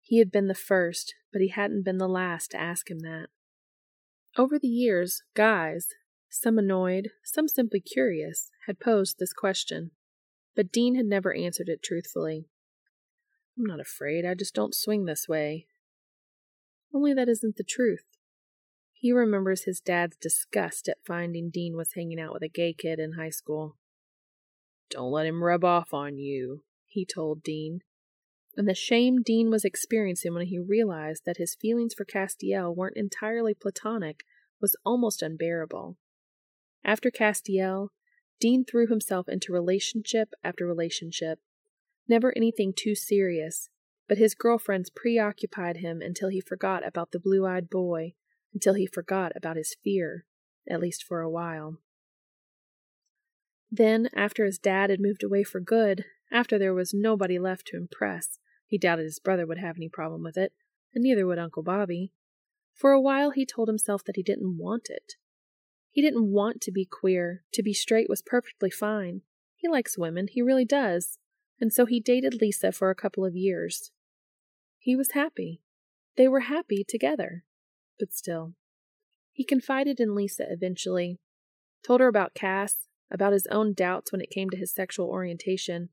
[0.00, 3.26] He had been the first, but he hadn't been the last to ask him that.
[4.38, 5.88] Over the years, guys,
[6.30, 9.90] some annoyed, some simply curious, had posed this question,
[10.54, 12.46] but Dean had never answered it truthfully.
[13.56, 15.66] I'm not afraid, I just don't swing this way.
[16.94, 18.04] Only that isn't the truth.
[18.92, 22.98] He remembers his dad's disgust at finding Dean was hanging out with a gay kid
[22.98, 23.76] in high school.
[24.90, 27.80] Don't let him rub off on you, he told Dean.
[28.56, 32.96] And the shame Dean was experiencing when he realized that his feelings for Castiel weren't
[32.96, 34.24] entirely platonic
[34.60, 35.96] was almost unbearable.
[36.84, 37.88] After Castiel,
[38.40, 41.40] Dean threw himself into relationship after relationship.
[42.08, 43.70] Never anything too serious,
[44.08, 48.14] but his girlfriends preoccupied him until he forgot about the blue eyed boy,
[48.52, 50.26] until he forgot about his fear,
[50.68, 51.78] at least for a while.
[53.70, 57.76] Then, after his dad had moved away for good, after there was nobody left to
[57.76, 60.52] impress, he doubted his brother would have any problem with it,
[60.94, 62.12] and neither would Uncle Bobby.
[62.74, 65.14] For a while he told himself that he didn't want it.
[65.90, 67.44] He didn't want to be queer.
[67.52, 69.22] To be straight was perfectly fine.
[69.54, 71.18] He likes women, he really does.
[71.60, 73.90] And so he dated Lisa for a couple of years.
[74.78, 75.62] He was happy.
[76.16, 77.44] They were happy together.
[77.98, 78.54] But still.
[79.32, 81.18] He confided in Lisa eventually,
[81.84, 85.90] told her about Cass, about his own doubts when it came to his sexual orientation.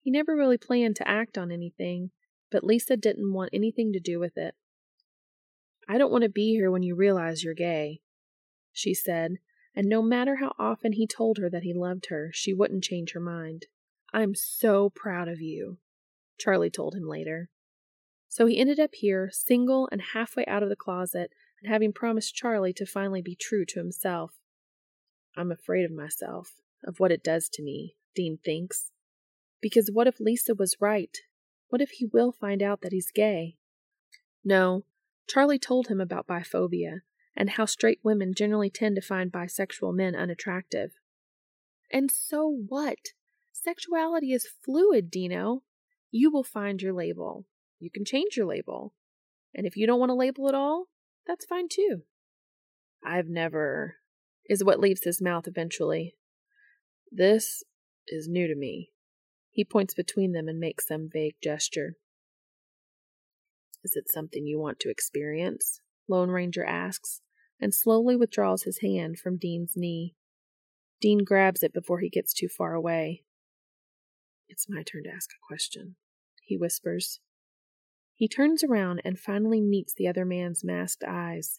[0.00, 2.10] He never really planned to act on anything,
[2.50, 4.54] but Lisa didn't want anything to do with it.
[5.88, 8.00] I don't want to be here when you realize you're gay,
[8.72, 9.36] she said,
[9.74, 13.12] and no matter how often he told her that he loved her, she wouldn't change
[13.12, 13.66] her mind.
[14.12, 15.78] I'm so proud of you,
[16.38, 17.48] Charlie told him later.
[18.28, 22.34] So he ended up here, single and halfway out of the closet, and having promised
[22.34, 24.32] Charlie to finally be true to himself.
[25.36, 28.90] I'm afraid of myself, of what it does to me, Dean thinks.
[29.60, 31.16] Because what if Lisa was right?
[31.68, 33.56] What if he will find out that he's gay?
[34.44, 34.84] No,
[35.28, 37.00] Charlie told him about biphobia
[37.34, 40.92] and how straight women generally tend to find bisexual men unattractive.
[41.90, 43.12] And so what?
[43.52, 45.62] Sexuality is fluid, Dino.
[46.10, 47.46] You will find your label.
[47.78, 48.94] You can change your label.
[49.54, 50.86] And if you don't want a label at all,
[51.26, 52.02] that's fine too.
[53.04, 53.96] I've never
[54.48, 56.16] is what leaves his mouth eventually.
[57.10, 57.62] This
[58.08, 58.90] is new to me.
[59.50, 61.96] He points between them and makes some vague gesture.
[63.84, 65.80] Is it something you want to experience?
[66.08, 67.20] Lone Ranger asks,
[67.60, 70.14] and slowly withdraws his hand from Dean's knee.
[71.00, 73.24] Dean grabs it before he gets too far away.
[74.52, 75.96] It's my turn to ask a question,
[76.42, 77.20] he whispers.
[78.14, 81.58] He turns around and finally meets the other man's masked eyes.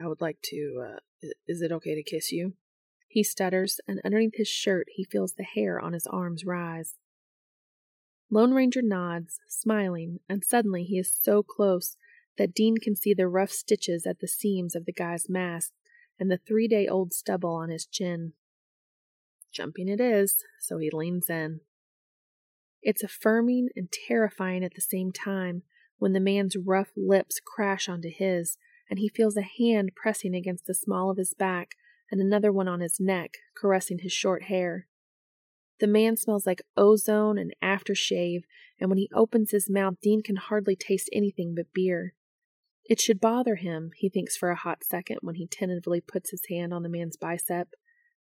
[0.00, 2.54] I would like to, uh, is it okay to kiss you?
[3.06, 6.96] He stutters, and underneath his shirt he feels the hair on his arms rise.
[8.32, 11.96] Lone Ranger nods, smiling, and suddenly he is so close
[12.36, 15.70] that Dean can see the rough stitches at the seams of the guy's mask
[16.18, 18.32] and the three day old stubble on his chin.
[19.52, 21.60] Jumping it is, so he leans in.
[22.82, 25.62] It's affirming and terrifying at the same time
[25.98, 28.56] when the man's rough lips crash onto his
[28.88, 31.76] and he feels a hand pressing against the small of his back
[32.10, 34.88] and another one on his neck, caressing his short hair.
[35.78, 38.42] The man smells like ozone and aftershave,
[38.80, 42.14] and when he opens his mouth, Dean can hardly taste anything but beer.
[42.84, 46.42] It should bother him, he thinks for a hot second when he tentatively puts his
[46.48, 47.68] hand on the man's bicep,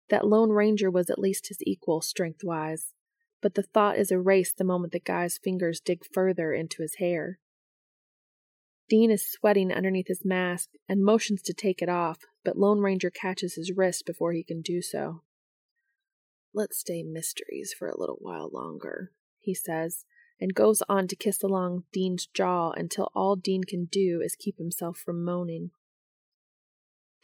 [0.10, 2.94] that Lone Ranger was at least his equal strength wise.
[3.42, 7.40] But the thought is erased the moment the guy's fingers dig further into his hair.
[8.90, 13.10] Dean is sweating underneath his mask and motions to take it off, but Lone Ranger
[13.10, 15.24] catches his wrist before he can do so.
[16.54, 20.06] Let's stay mysteries for a little while longer, he says,
[20.40, 24.58] and goes on to kiss along Dean's jaw until all Dean can do is keep
[24.58, 25.72] himself from moaning.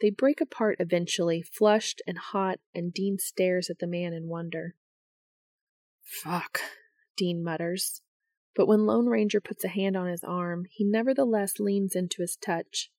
[0.04, 4.74] They break apart eventually, flushed and hot, and Dean stares at the man in wonder.
[6.02, 6.60] Fuck,
[7.16, 8.02] Dean mutters.
[8.54, 12.36] But when Lone Ranger puts a hand on his arm, he nevertheless leans into his
[12.36, 12.90] touch.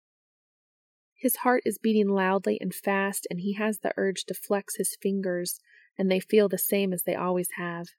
[1.14, 4.98] His heart is beating loudly and fast, and he has the urge to flex his
[5.00, 5.60] fingers,
[6.00, 7.90] and they feel the same as they always have.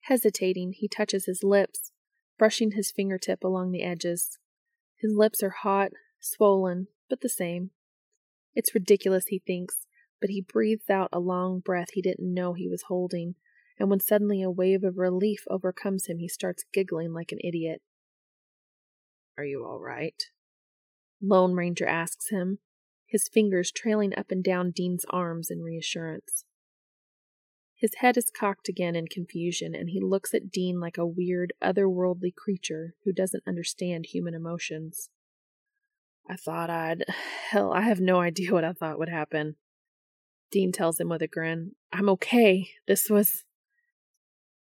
[0.00, 1.92] Hesitating, he touches his lips,
[2.36, 4.36] brushing his fingertip along the edges.
[4.98, 7.70] His lips are hot, swollen, but the same.
[8.58, 9.86] It's ridiculous, he thinks,
[10.20, 13.36] but he breathes out a long breath he didn't know he was holding,
[13.78, 17.82] and when suddenly a wave of relief overcomes him, he starts giggling like an idiot.
[19.36, 20.20] Are you all right?
[21.22, 22.58] Lone Ranger asks him,
[23.06, 26.44] his fingers trailing up and down Dean's arms in reassurance.
[27.76, 31.52] His head is cocked again in confusion, and he looks at Dean like a weird,
[31.62, 35.10] otherworldly creature who doesn't understand human emotions.
[36.28, 37.04] I thought I'd.
[37.50, 39.56] Hell, I have no idea what I thought would happen.
[40.50, 42.68] Dean tells him with a grin, I'm okay.
[42.86, 43.44] This was.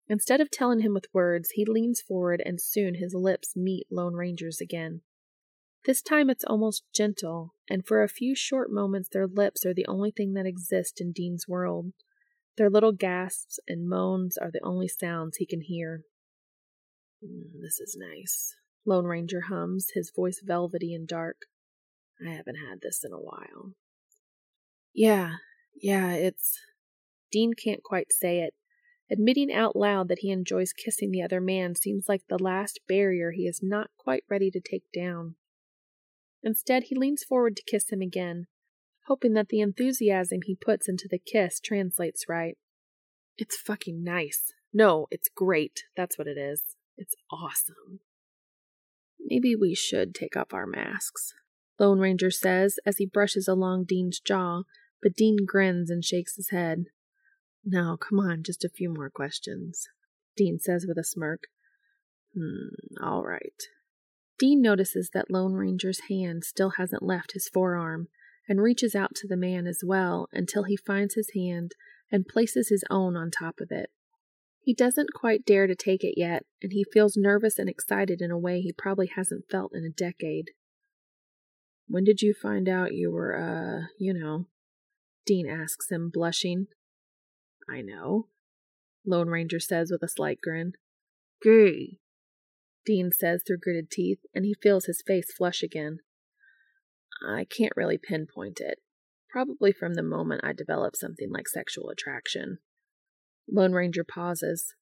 [0.10, 4.16] Instead of telling him with words, he leans forward and soon his lips meet Lone
[4.16, 5.02] Ranger's again.
[5.86, 9.86] This time it's almost gentle, and for a few short moments their lips are the
[9.88, 11.94] only thing that exist in Dean's world.
[12.58, 16.02] Their little gasps and moans are the only sounds he can hear.
[17.24, 21.44] Mm, this is nice, Lone Ranger hums, his voice velvety and dark.
[22.26, 23.74] I haven't had this in a while.
[24.94, 25.34] Yeah,
[25.80, 26.60] yeah, it's.
[27.32, 28.54] Dean can't quite say it,
[29.10, 33.32] Admitting out loud that he enjoys kissing the other man seems like the last barrier
[33.32, 35.36] he is not quite ready to take down.
[36.44, 38.48] Instead, he leans forward to kiss him again,
[39.08, 42.58] hoping that the enthusiasm he puts into the kiss translates right.
[43.38, 44.54] It's fucking nice.
[44.74, 45.84] No, it's great.
[45.96, 46.76] That's what it is.
[46.98, 48.02] It's awesome.
[49.20, 51.34] Maybe we should take off our masks,
[51.80, 54.64] Lone Ranger says as he brushes along Dean's jaw,
[55.02, 56.86] but Dean grins and shakes his head.
[57.64, 59.88] Now, come on, just a few more questions,
[60.36, 61.44] Dean says with a smirk.
[62.36, 63.62] Hmm, all right.
[64.40, 68.08] Dean notices that Lone Ranger's hand still hasn't left his forearm
[68.48, 71.74] and reaches out to the man as well until he finds his hand
[72.12, 73.90] and places his own on top of it.
[74.62, 78.32] He doesn't quite dare to take it yet, and he feels nervous and excited in
[78.32, 80.52] a way he probably hasn't felt in a decade.
[81.88, 84.48] When did you find out you were, uh, you know?
[85.26, 86.68] Dean asks him, blushing.
[87.70, 88.28] I know,
[89.06, 90.74] Lone Ranger says with a slight grin.
[91.42, 92.00] Gay,
[92.86, 96.00] Dean says through gritted teeth, and he feels his face flush again.
[97.26, 98.80] I can't really pinpoint it.
[99.30, 102.60] Probably from the moment I developed something like sexual attraction.
[103.50, 104.74] Lone Ranger pauses.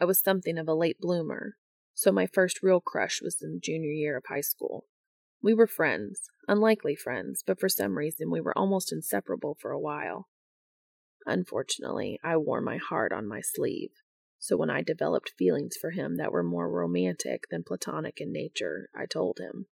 [0.00, 1.54] I was something of a late bloomer,
[1.94, 4.86] so my first real crush was in junior year of high school.
[5.42, 9.80] We were friends, unlikely friends, but for some reason we were almost inseparable for a
[9.80, 10.28] while.
[11.26, 13.90] Unfortunately, I wore my heart on my sleeve,
[14.38, 18.88] so when I developed feelings for him that were more romantic than platonic in nature,
[18.94, 19.66] I told him.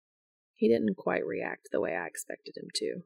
[0.56, 3.04] He didn't quite react the way I expected him to.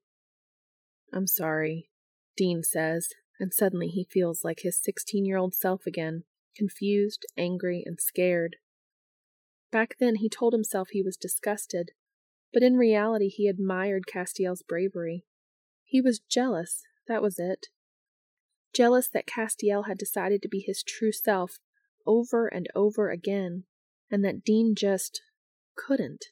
[1.14, 1.90] I'm sorry,
[2.38, 3.10] Dean says,
[3.40, 6.24] and suddenly he feels like his 16 year old self again,
[6.56, 8.58] confused, angry, and scared.
[9.72, 11.92] Back then, he told himself he was disgusted,
[12.54, 15.26] but in reality, he admired Castiel's bravery.
[15.84, 17.68] He was jealous, that was it.
[18.74, 21.60] Jealous that Castiel had decided to be his true self
[22.06, 23.66] over and over again,
[24.10, 25.22] and that Dean just
[25.76, 26.26] couldn't.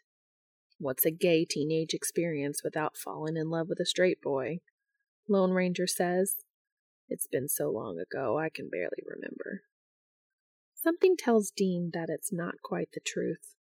[0.77, 4.59] What's a gay teenage experience without falling in love with a straight boy?
[5.27, 6.35] Lone Ranger says.
[7.09, 9.63] It's been so long ago, I can barely remember.
[10.75, 13.55] Something tells Dean that it's not quite the truth.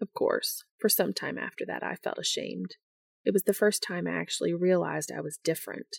[0.00, 2.76] Of course, for some time after that, I felt ashamed.
[3.24, 5.98] It was the first time I actually realized I was different.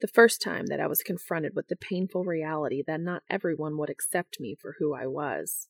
[0.00, 3.88] The first time that I was confronted with the painful reality that not everyone would
[3.88, 5.68] accept me for who I was.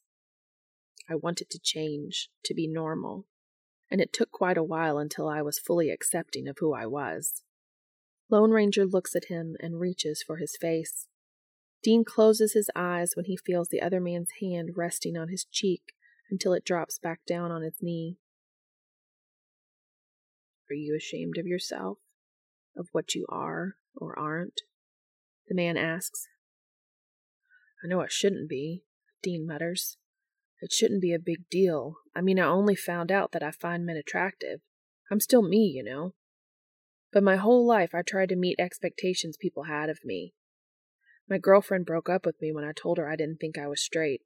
[1.09, 3.27] I wanted to change, to be normal,
[3.91, 7.43] and it took quite a while until I was fully accepting of who I was.
[8.31, 11.07] Lone Ranger looks at him and reaches for his face.
[11.83, 15.93] Dean closes his eyes when he feels the other man's hand resting on his cheek
[16.31, 18.19] until it drops back down on his knee.
[20.71, 21.99] Are you ashamed of yourself?
[22.77, 24.63] Of what you are or aren't?
[25.49, 26.27] The man asks.
[27.85, 28.85] I know I shouldn't be,
[29.23, 29.99] Dean mutters.
[30.61, 31.97] It shouldn't be a big deal.
[32.17, 34.61] I mean, I only found out that I find men attractive.
[35.11, 36.15] I'm still me, you know.
[37.13, 40.35] But my whole life I tried to meet expectations people had of me.
[41.29, 43.83] My girlfriend broke up with me when I told her I didn't think I was
[43.83, 44.23] straight.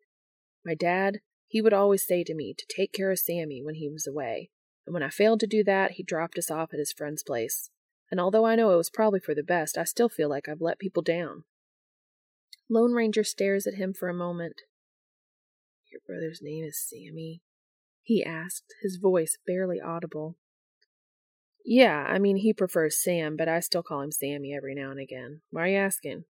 [0.64, 3.88] My dad, he would always say to me to take care of Sammy when he
[3.88, 4.50] was away,
[4.86, 7.70] and when I failed to do that, he dropped us off at his friend's place.
[8.10, 10.60] And although I know it was probably for the best, I still feel like I've
[10.60, 11.44] let people down.
[12.70, 14.62] Lone Ranger stares at him for a moment.
[15.90, 17.42] Your brother's name is Sammy?
[18.02, 20.36] he asked, his voice barely audible.
[21.62, 24.98] Yeah, I mean, he prefers Sam, but I still call him Sammy every now and
[24.98, 25.42] again.
[25.50, 26.24] Why are you asking?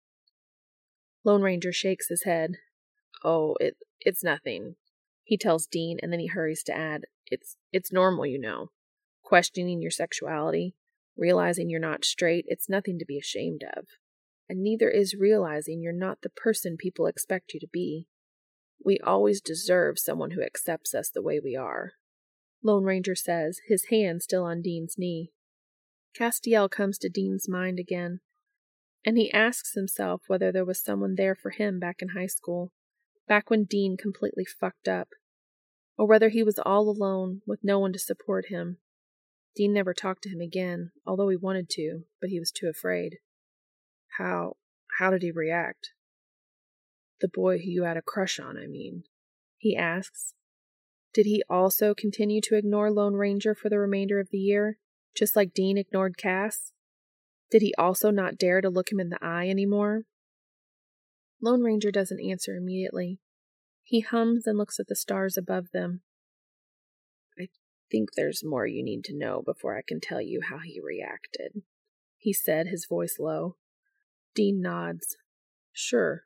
[1.24, 2.54] Lone Ranger shakes his head.
[3.22, 4.74] Oh, it it's nothing.
[5.28, 8.70] He tells Dean and then he hurries to add, It's it's normal, you know.
[9.22, 10.74] Questioning your sexuality,
[11.18, 13.88] realizing you're not straight, it's nothing to be ashamed of.
[14.48, 18.06] And neither is realizing you're not the person people expect you to be.
[18.82, 21.92] We always deserve someone who accepts us the way we are.
[22.62, 25.32] Lone Ranger says, his hand still on Dean's knee.
[26.18, 28.20] Castiel comes to Dean's mind again,
[29.04, 32.72] and he asks himself whether there was someone there for him back in high school,
[33.28, 35.10] back when Dean completely fucked up,
[35.96, 38.78] or whether he was all alone with no one to support him.
[39.54, 43.18] Dean never talked to him again, although he wanted to, but he was too afraid.
[44.18, 44.56] How
[44.98, 45.90] how did he react?
[47.20, 49.04] The boy who you had a crush on, I mean.
[49.56, 50.34] He asks.
[51.12, 54.78] Did he also continue to ignore Lone Ranger for the remainder of the year,
[55.16, 56.72] just like Dean ignored Cass?
[57.50, 60.04] Did he also not dare to look him in the eye any more?
[61.40, 63.20] Lone Ranger doesn't answer immediately.
[63.84, 66.02] He hums and looks at the stars above them.
[67.38, 67.48] I
[67.90, 71.62] think there's more you need to know before I can tell you how he reacted,
[72.16, 73.56] he said, his voice low.
[74.34, 75.16] Dean nods.
[75.72, 76.24] Sure,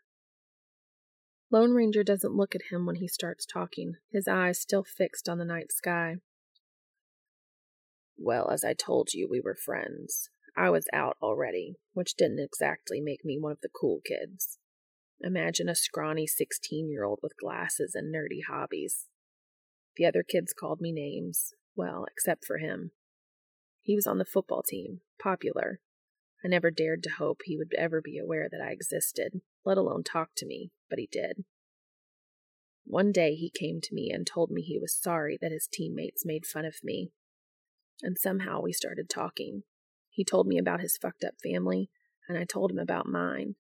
[1.53, 5.37] Lone Ranger doesn't look at him when he starts talking, his eyes still fixed on
[5.37, 6.17] the night sky.
[8.17, 10.31] Well, as I told you, we were friends.
[10.57, 14.59] I was out already, which didn't exactly make me one of the cool kids.
[15.25, 19.07] Imagine a scrawny 16 year old with glasses and nerdy hobbies.
[19.97, 22.91] The other kids called me names, well, except for him.
[23.81, 25.81] He was on the football team, popular.
[26.45, 30.03] I never dared to hope he would ever be aware that I existed, let alone
[30.03, 31.45] talk to me, but he did.
[32.85, 36.27] One day he came to me and told me he was sorry that his teammates
[36.27, 37.13] made fun of me.
[38.03, 39.63] And somehow we started talking.
[40.11, 41.91] He told me about his fucked up family,
[42.29, 43.55] and I told him about mine.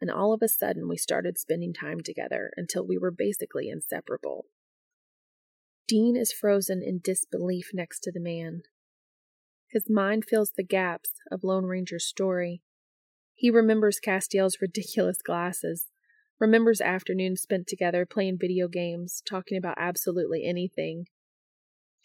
[0.00, 4.46] And all of a sudden, we started spending time together until we were basically inseparable.
[5.88, 8.62] Dean is frozen in disbelief next to the man.
[9.70, 12.62] His mind fills the gaps of Lone Ranger's story.
[13.34, 15.86] He remembers Castiel's ridiculous glasses,
[16.38, 21.06] remembers afternoons spent together playing video games, talking about absolutely anything.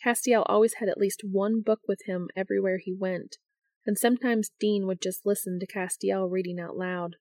[0.05, 3.37] Castiel always had at least one book with him everywhere he went,
[3.85, 7.17] and sometimes Dean would just listen to Castiel reading out loud.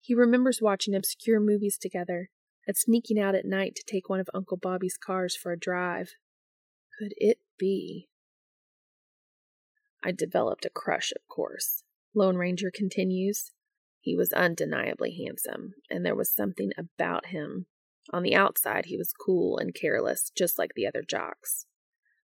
[0.00, 2.30] He remembers watching obscure movies together
[2.66, 6.12] and sneaking out at night to take one of Uncle Bobby's cars for a drive.
[6.98, 8.08] Could it be?
[10.02, 11.84] I developed a crush, of course.
[12.14, 13.52] Lone Ranger continues.
[14.00, 17.66] He was undeniably handsome, and there was something about him.
[18.12, 21.66] On the outside, he was cool and careless, just like the other jocks.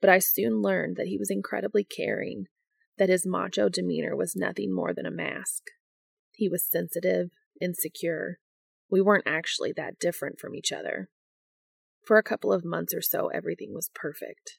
[0.01, 2.47] But I soon learned that he was incredibly caring,
[2.97, 5.65] that his macho demeanor was nothing more than a mask.
[6.33, 7.31] He was sensitive,
[7.61, 8.39] insecure.
[8.91, 11.09] We weren't actually that different from each other.
[12.05, 14.59] For a couple of months or so, everything was perfect.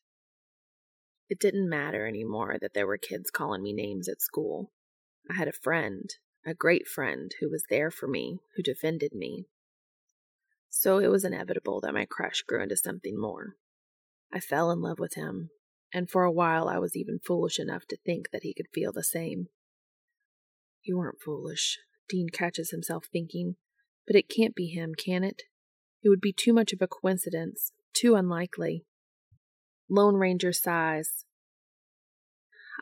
[1.29, 4.71] It didn't matter anymore that there were kids calling me names at school.
[5.29, 6.09] I had a friend,
[6.45, 9.45] a great friend, who was there for me, who defended me.
[10.69, 13.55] So it was inevitable that my crush grew into something more.
[14.31, 15.49] I fell in love with him,
[15.93, 18.91] and for a while I was even foolish enough to think that he could feel
[18.91, 19.47] the same.
[20.83, 21.79] You weren't foolish,
[22.09, 23.55] Dean catches himself thinking,
[24.07, 25.43] but it can't be him, can it?
[26.03, 28.85] It would be too much of a coincidence, too unlikely.
[29.89, 31.25] Lone Ranger sighs.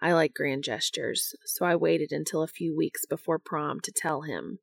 [0.02, 4.22] I like grand gestures, so I waited until a few weeks before prom to tell
[4.22, 4.60] him.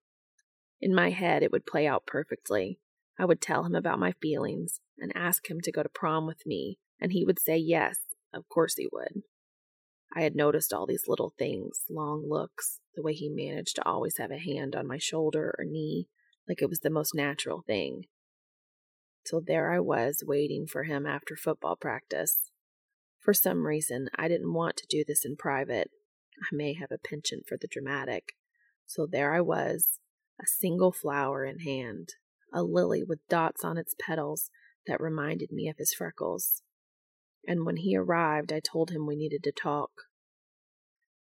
[0.81, 2.79] In my head, it would play out perfectly.
[3.19, 6.47] I would tell him about my feelings and ask him to go to prom with
[6.47, 7.99] me, and he would say yes,
[8.33, 9.23] of course he would.
[10.15, 14.19] I had noticed all these little things long looks, the way he managed to always
[14.19, 16.09] have a hand on my shoulder or knee,
[16.49, 18.05] like it was the most natural thing.
[19.25, 22.51] So there I was, waiting for him after football practice.
[23.21, 25.91] For some reason, I didn't want to do this in private.
[26.43, 28.35] I may have a penchant for the dramatic.
[28.87, 29.99] So there I was,
[30.41, 32.11] a single flower in hand,
[32.53, 34.51] a lily with dots on its petals
[34.87, 36.61] that reminded me of his freckles.
[37.47, 39.91] And when he arrived, I told him we needed to talk.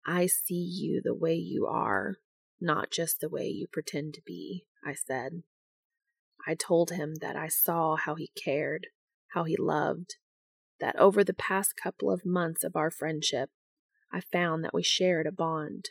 [0.05, 2.17] I see you the way you are,
[2.59, 5.43] not just the way you pretend to be, I said.
[6.45, 8.87] I told him that I saw how he cared,
[9.33, 10.17] how he loved,
[10.79, 13.49] that over the past couple of months of our friendship,
[14.11, 15.85] I found that we shared a bond.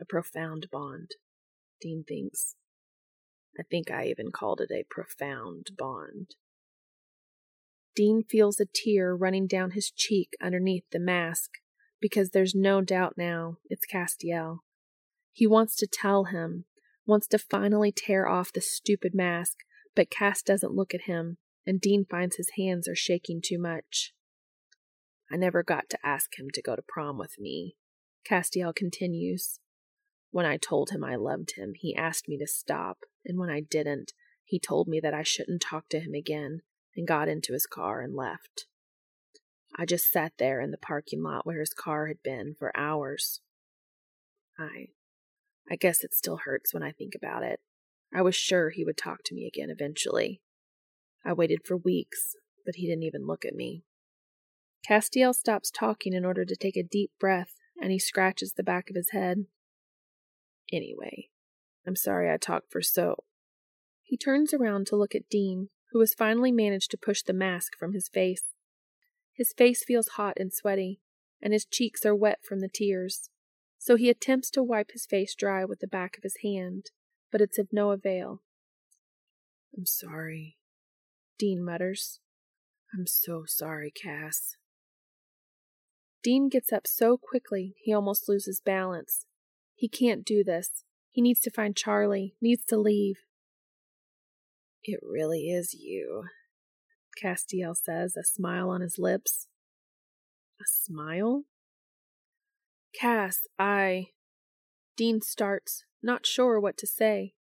[0.00, 1.10] A profound bond,
[1.80, 2.56] Dean thinks.
[3.58, 6.36] I think I even called it a profound bond.
[7.94, 11.50] Dean feels a tear running down his cheek underneath the mask
[12.04, 14.58] because there's no doubt now it's Castiel.
[15.32, 16.66] He wants to tell him,
[17.06, 19.56] wants to finally tear off the stupid mask,
[19.96, 24.12] but Cass doesn't look at him, and Dean finds his hands are shaking too much.
[25.32, 27.74] I never got to ask him to go to prom with me.
[28.28, 29.60] Castiel continues.
[30.30, 33.60] When I told him I loved him, he asked me to stop, and when I
[33.60, 34.12] didn't,
[34.44, 36.60] he told me that I shouldn't talk to him again
[36.94, 38.66] and got into his car and left.
[39.76, 43.40] I just sat there in the parking lot where his car had been for hours.
[44.58, 44.88] I
[45.70, 47.60] I guess it still hurts when I think about it.
[48.14, 50.40] I was sure he would talk to me again eventually.
[51.24, 53.84] I waited for weeks, but he didn't even look at me.
[54.88, 58.90] Castiel stops talking in order to take a deep breath, and he scratches the back
[58.90, 59.46] of his head.
[60.70, 61.30] Anyway,
[61.86, 63.24] I'm sorry I talked for so.
[64.02, 67.72] He turns around to look at Dean, who has finally managed to push the mask
[67.78, 68.44] from his face.
[69.34, 71.00] His face feels hot and sweaty,
[71.42, 73.30] and his cheeks are wet from the tears.
[73.78, 76.86] So he attempts to wipe his face dry with the back of his hand,
[77.30, 78.42] but it's of no avail.
[79.76, 80.56] I'm sorry,
[81.38, 82.20] Dean mutters.
[82.96, 84.56] I'm so sorry, Cass.
[86.22, 89.26] Dean gets up so quickly he almost loses balance.
[89.74, 90.84] He can't do this.
[91.10, 93.16] He needs to find Charlie, needs to leave.
[94.82, 96.24] It really is you,
[97.20, 99.48] Castiel says, a smile on his lips.
[100.60, 101.44] A smile?
[102.98, 104.08] Cass, I.
[104.96, 107.34] Dean starts, not sure what to say.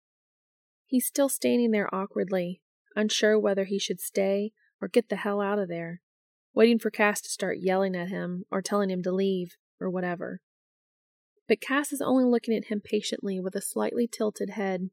[0.86, 2.62] He's still standing there awkwardly,
[2.96, 6.00] unsure whether he should stay or get the hell out of there,
[6.54, 10.40] waiting for Cass to start yelling at him or telling him to leave or whatever.
[11.48, 14.90] But Cass is only looking at him patiently with a slightly tilted head.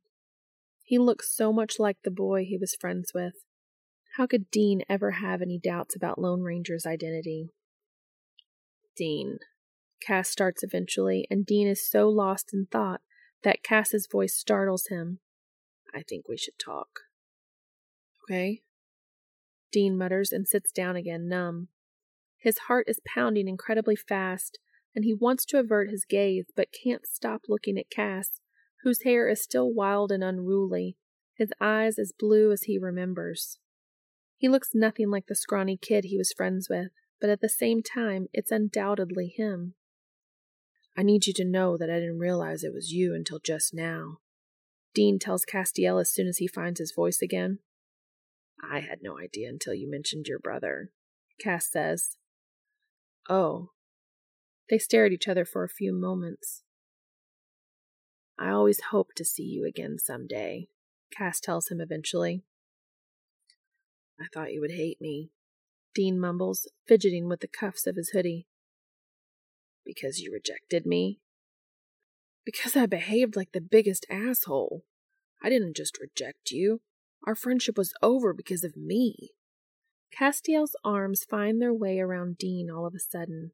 [0.83, 3.33] He looks so much like the boy he was friends with.
[4.17, 7.51] How could Dean ever have any doubts about Lone Ranger's identity?
[8.95, 9.37] Dean.
[10.01, 13.01] Cass starts eventually, and Dean is so lost in thought
[13.43, 15.19] that Cass's voice startles him.
[15.93, 17.01] I think we should talk.
[18.23, 18.63] Okay?
[19.71, 21.67] Dean mutters and sits down again, numb.
[22.39, 24.57] His heart is pounding incredibly fast,
[24.95, 28.41] and he wants to avert his gaze but can't stop looking at Cass,
[28.81, 30.97] whose hair is still wild and unruly,
[31.35, 33.59] his eyes as blue as he remembers.
[34.37, 37.81] He looks nothing like the scrawny kid he was friends with, but at the same
[37.81, 39.73] time, it's undoubtedly him.
[40.95, 44.17] I need you to know that I didn't realize it was you until just now.
[44.93, 47.59] Dean tells Castiel as soon as he finds his voice again.
[48.61, 50.91] I had no idea until you mentioned your brother,
[51.39, 52.17] Cass says.
[53.29, 53.69] Oh.
[54.69, 56.63] They stare at each other for a few moments.
[58.39, 60.69] I always hope to see you again some day,
[61.15, 62.43] Cass tells him eventually.
[64.19, 65.31] I thought you would hate me,
[65.93, 68.47] Dean mumbles, fidgeting with the cuffs of his hoodie.
[69.85, 71.19] Because you rejected me?
[72.45, 74.83] Because I behaved like the biggest asshole.
[75.43, 76.81] I didn't just reject you.
[77.25, 79.31] Our friendship was over because of me.
[80.11, 83.51] Castiel's arms find their way around Dean all of a sudden,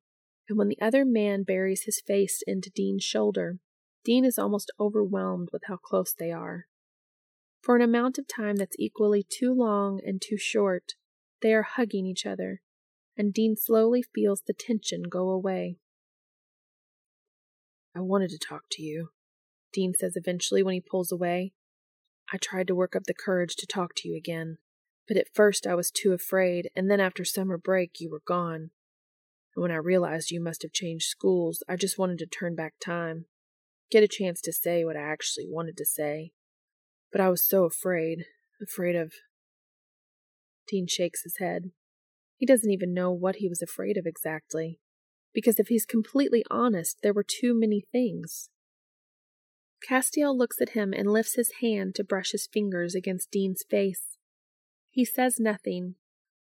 [0.48, 3.58] and when the other man buries his face into Dean's shoulder,
[4.06, 6.68] Dean is almost overwhelmed with how close they are.
[7.64, 10.96] For an amount of time that's equally too long and too short,
[11.42, 12.62] they are hugging each other,
[13.16, 15.78] and Dean slowly feels the tension go away.
[17.96, 19.12] I wanted to talk to you,
[19.72, 21.54] Dean says eventually when he pulls away.
[22.34, 24.58] I tried to work up the courage to talk to you again,
[25.08, 28.72] but at first I was too afraid, and then after summer break you were gone.
[29.56, 32.74] And when I realized you must have changed schools, I just wanted to turn back
[32.84, 33.28] time,
[33.90, 36.34] get a chance to say what I actually wanted to say.
[37.14, 38.26] But I was so afraid,
[38.62, 39.14] afraid of.
[40.68, 41.72] Dean shakes his head.
[42.38, 44.80] He doesn't even know what he was afraid of exactly,
[45.32, 48.50] because if he's completely honest, there were too many things.
[49.88, 54.18] Castiel looks at him and lifts his hand to brush his fingers against Dean's face.
[54.90, 55.96] He says nothing.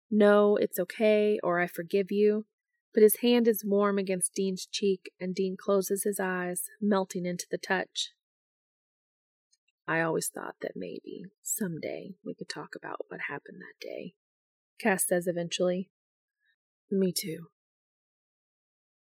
[0.09, 2.45] No, it's okay, or I forgive you,
[2.93, 7.45] but his hand is warm against Dean's cheek, and Dean closes his eyes, melting into
[7.51, 8.11] the touch.
[9.87, 14.13] I always thought that maybe, someday, we could talk about what happened that day,
[14.79, 15.89] Cass says eventually.
[16.89, 17.47] Me too.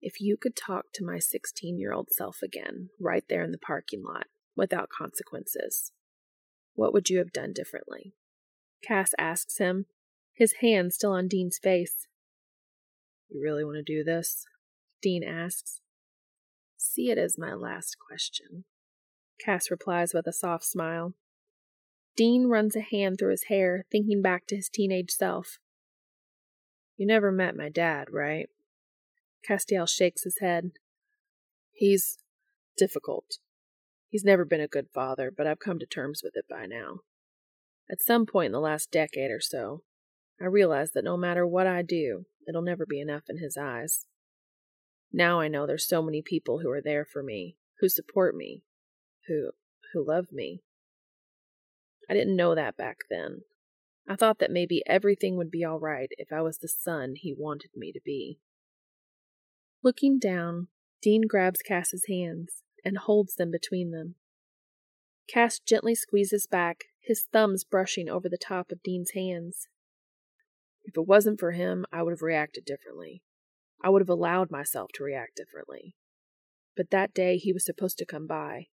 [0.01, 3.57] If you could talk to my 16 year old self again, right there in the
[3.57, 5.91] parking lot, without consequences,
[6.74, 8.14] what would you have done differently?
[8.84, 9.86] Cass asks him,
[10.34, 12.07] his hand still on Dean's face.
[13.30, 14.45] You really want to do this?
[15.01, 15.82] Dean asks.
[16.78, 18.66] See it as my last question.
[19.43, 21.13] Cass replies with a soft smile.
[22.15, 25.57] Dean runs a hand through his hair, thinking back to his teenage self.
[26.97, 28.49] You never met my dad, right?
[29.47, 30.71] Castiel shakes his head.
[31.71, 32.19] He's
[32.77, 33.37] difficult.
[34.09, 36.99] He's never been a good father, but I've come to terms with it by now.
[37.89, 39.83] At some point in the last decade or so,
[40.39, 44.05] I realized that no matter what I do, it'll never be enough in his eyes.
[45.11, 48.63] Now I know there's so many people who are there for me, who support me,
[49.28, 49.51] who
[49.93, 50.61] who love me.
[52.09, 53.41] I didn't know that back then.
[54.07, 57.34] I thought that maybe everything would be all right if I was the son he
[57.38, 58.39] wanted me to be.
[59.84, 60.67] Looking down,
[61.01, 64.15] Dean grabs Cass's hands and holds them between them.
[65.28, 69.67] Cass gently squeezes back, his thumbs brushing over the top of Dean's hands.
[70.84, 73.24] If it wasn't for him, I would have reacted differently.
[73.84, 75.95] I would have allowed myself to react differently.
[76.76, 78.67] But that day he was supposed to come by,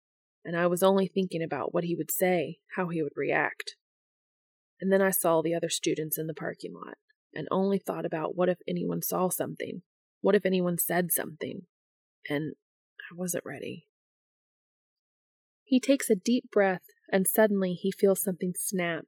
[0.46, 3.76] and I was only thinking about what he would say, how he would react.
[4.80, 6.98] And then I saw the other students in the parking lot,
[7.34, 9.82] and only thought about what if anyone saw something,
[10.22, 11.62] what if anyone said something?
[12.30, 12.54] And
[13.12, 13.88] I wasn't ready.
[15.64, 19.06] He takes a deep breath, and suddenly he feels something snap,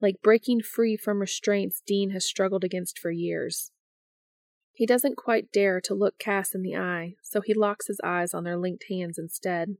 [0.00, 3.70] like breaking free from restraints Dean has struggled against for years.
[4.72, 8.34] He doesn't quite dare to look Cass in the eye, so he locks his eyes
[8.34, 9.76] on their linked hands instead.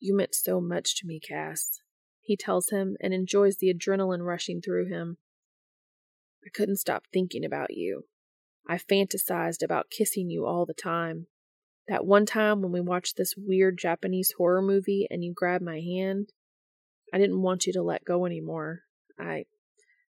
[0.00, 1.80] You meant so much to me, Cass,
[2.20, 5.18] he tells him and enjoys the adrenaline rushing through him.
[6.44, 8.04] I couldn't stop thinking about you,
[8.70, 11.26] I fantasized about kissing you all the time.
[11.88, 15.80] That one time when we watched this weird Japanese horror movie and you grabbed my
[15.80, 16.32] hand,
[17.12, 18.82] I didn't want you to let go anymore.
[19.18, 19.46] I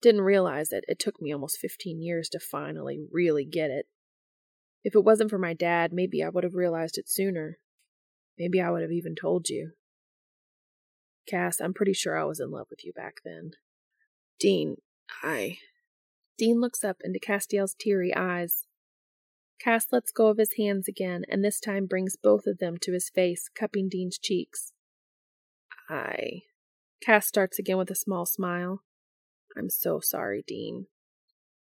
[0.03, 0.85] didn't realize it.
[0.89, 3.87] It took me almost 15 years to finally really get it.
[4.83, 7.59] If it wasn't for my dad, maybe I would have realized it sooner.
[8.41, 9.73] Maybe I would have even told you.
[11.29, 13.51] Cass, I'm pretty sure I was in love with you back then.
[14.41, 14.79] Dean,
[15.23, 15.59] I.
[16.39, 18.65] Dean looks up into Castiel's teary eyes.
[19.63, 22.95] Cass lets go of his hands again, and this time brings both of them to
[22.95, 24.73] his face, cupping Dean's cheeks.
[25.91, 26.45] I.
[27.03, 28.85] Cass starts again with a small smile.
[29.55, 30.87] I'm so sorry, Dean.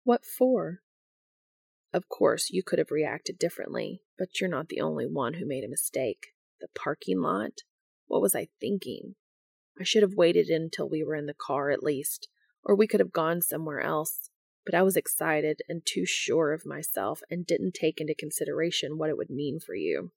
[0.05, 0.81] What for?
[1.93, 5.62] Of course, you could have reacted differently, but you're not the only one who made
[5.65, 6.29] a mistake.
[6.61, 7.63] The parking lot?
[8.07, 9.15] What was I thinking?
[9.79, 12.29] I should have waited until we were in the car at least,
[12.63, 14.31] or we could have gone somewhere else
[14.65, 19.11] but I was excited and too sure of myself and didn't take into consideration what
[19.11, 20.11] it would mean for you.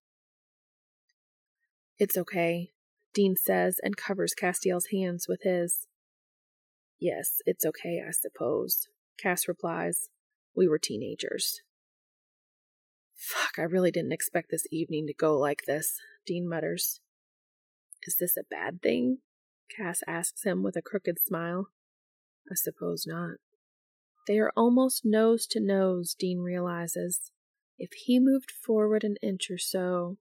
[1.99, 2.71] It's okay,
[3.13, 5.87] Dean says and covers Castiel's hands with his.
[6.99, 8.87] Yes, it's okay, I suppose,
[9.19, 10.09] Cass replies.
[10.55, 11.61] We were teenagers.
[13.15, 16.99] Fuck, I really didn't expect this evening to go like this, Dean mutters.
[18.03, 19.19] Is this a bad thing?
[19.75, 21.69] Cass asks him with a crooked smile.
[22.51, 23.37] I suppose not.
[24.27, 27.31] They are almost nose to nose, Dean realizes.
[27.79, 30.17] If he moved forward an inch or so.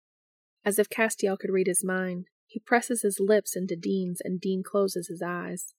[0.65, 4.63] As if Castiel could read his mind, he presses his lips into Dean's and Dean
[4.63, 5.75] closes his eyes.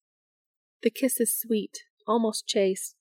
[0.84, 2.96] The kiss is sweet, almost chaste.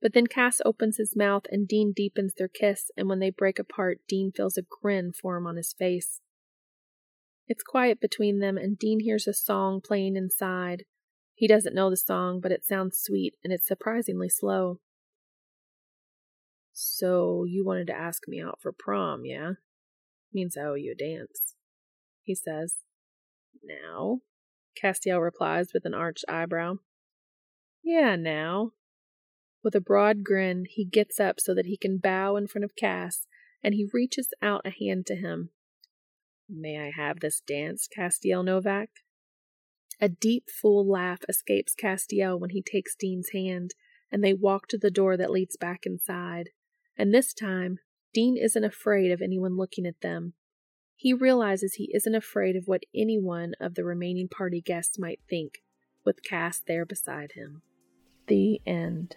[0.00, 3.58] But then Cass opens his mouth and Dean deepens their kiss, and when they break
[3.58, 6.20] apart, Dean feels a grin form on his face.
[7.48, 10.84] It's quiet between them, and Dean hears a song playing inside.
[11.34, 14.80] He doesn't know the song, but it sounds sweet, and it's surprisingly slow.
[16.74, 19.52] So, you wanted to ask me out for prom, yeah?
[20.32, 21.54] Means I owe you a dance,
[22.22, 22.76] he says.
[23.64, 24.20] Now?
[24.80, 26.74] Castiel replies with an arched eyebrow.
[27.82, 28.72] Yeah, now.
[29.64, 32.76] With a broad grin, he gets up so that he can bow in front of
[32.76, 33.26] Cass,
[33.62, 35.50] and he reaches out a hand to him.
[36.48, 38.88] May I have this dance, Castiel Novak?
[40.00, 43.74] A deep, full laugh escapes Castiel when he takes Dean's hand,
[44.10, 46.50] and they walk to the door that leads back inside.
[46.96, 47.78] And this time,
[48.14, 50.34] Dean isn't afraid of anyone looking at them.
[50.96, 55.20] He realizes he isn't afraid of what any one of the remaining party guests might
[55.28, 55.58] think,
[56.04, 57.62] with Cass there beside him.
[58.26, 59.16] The end.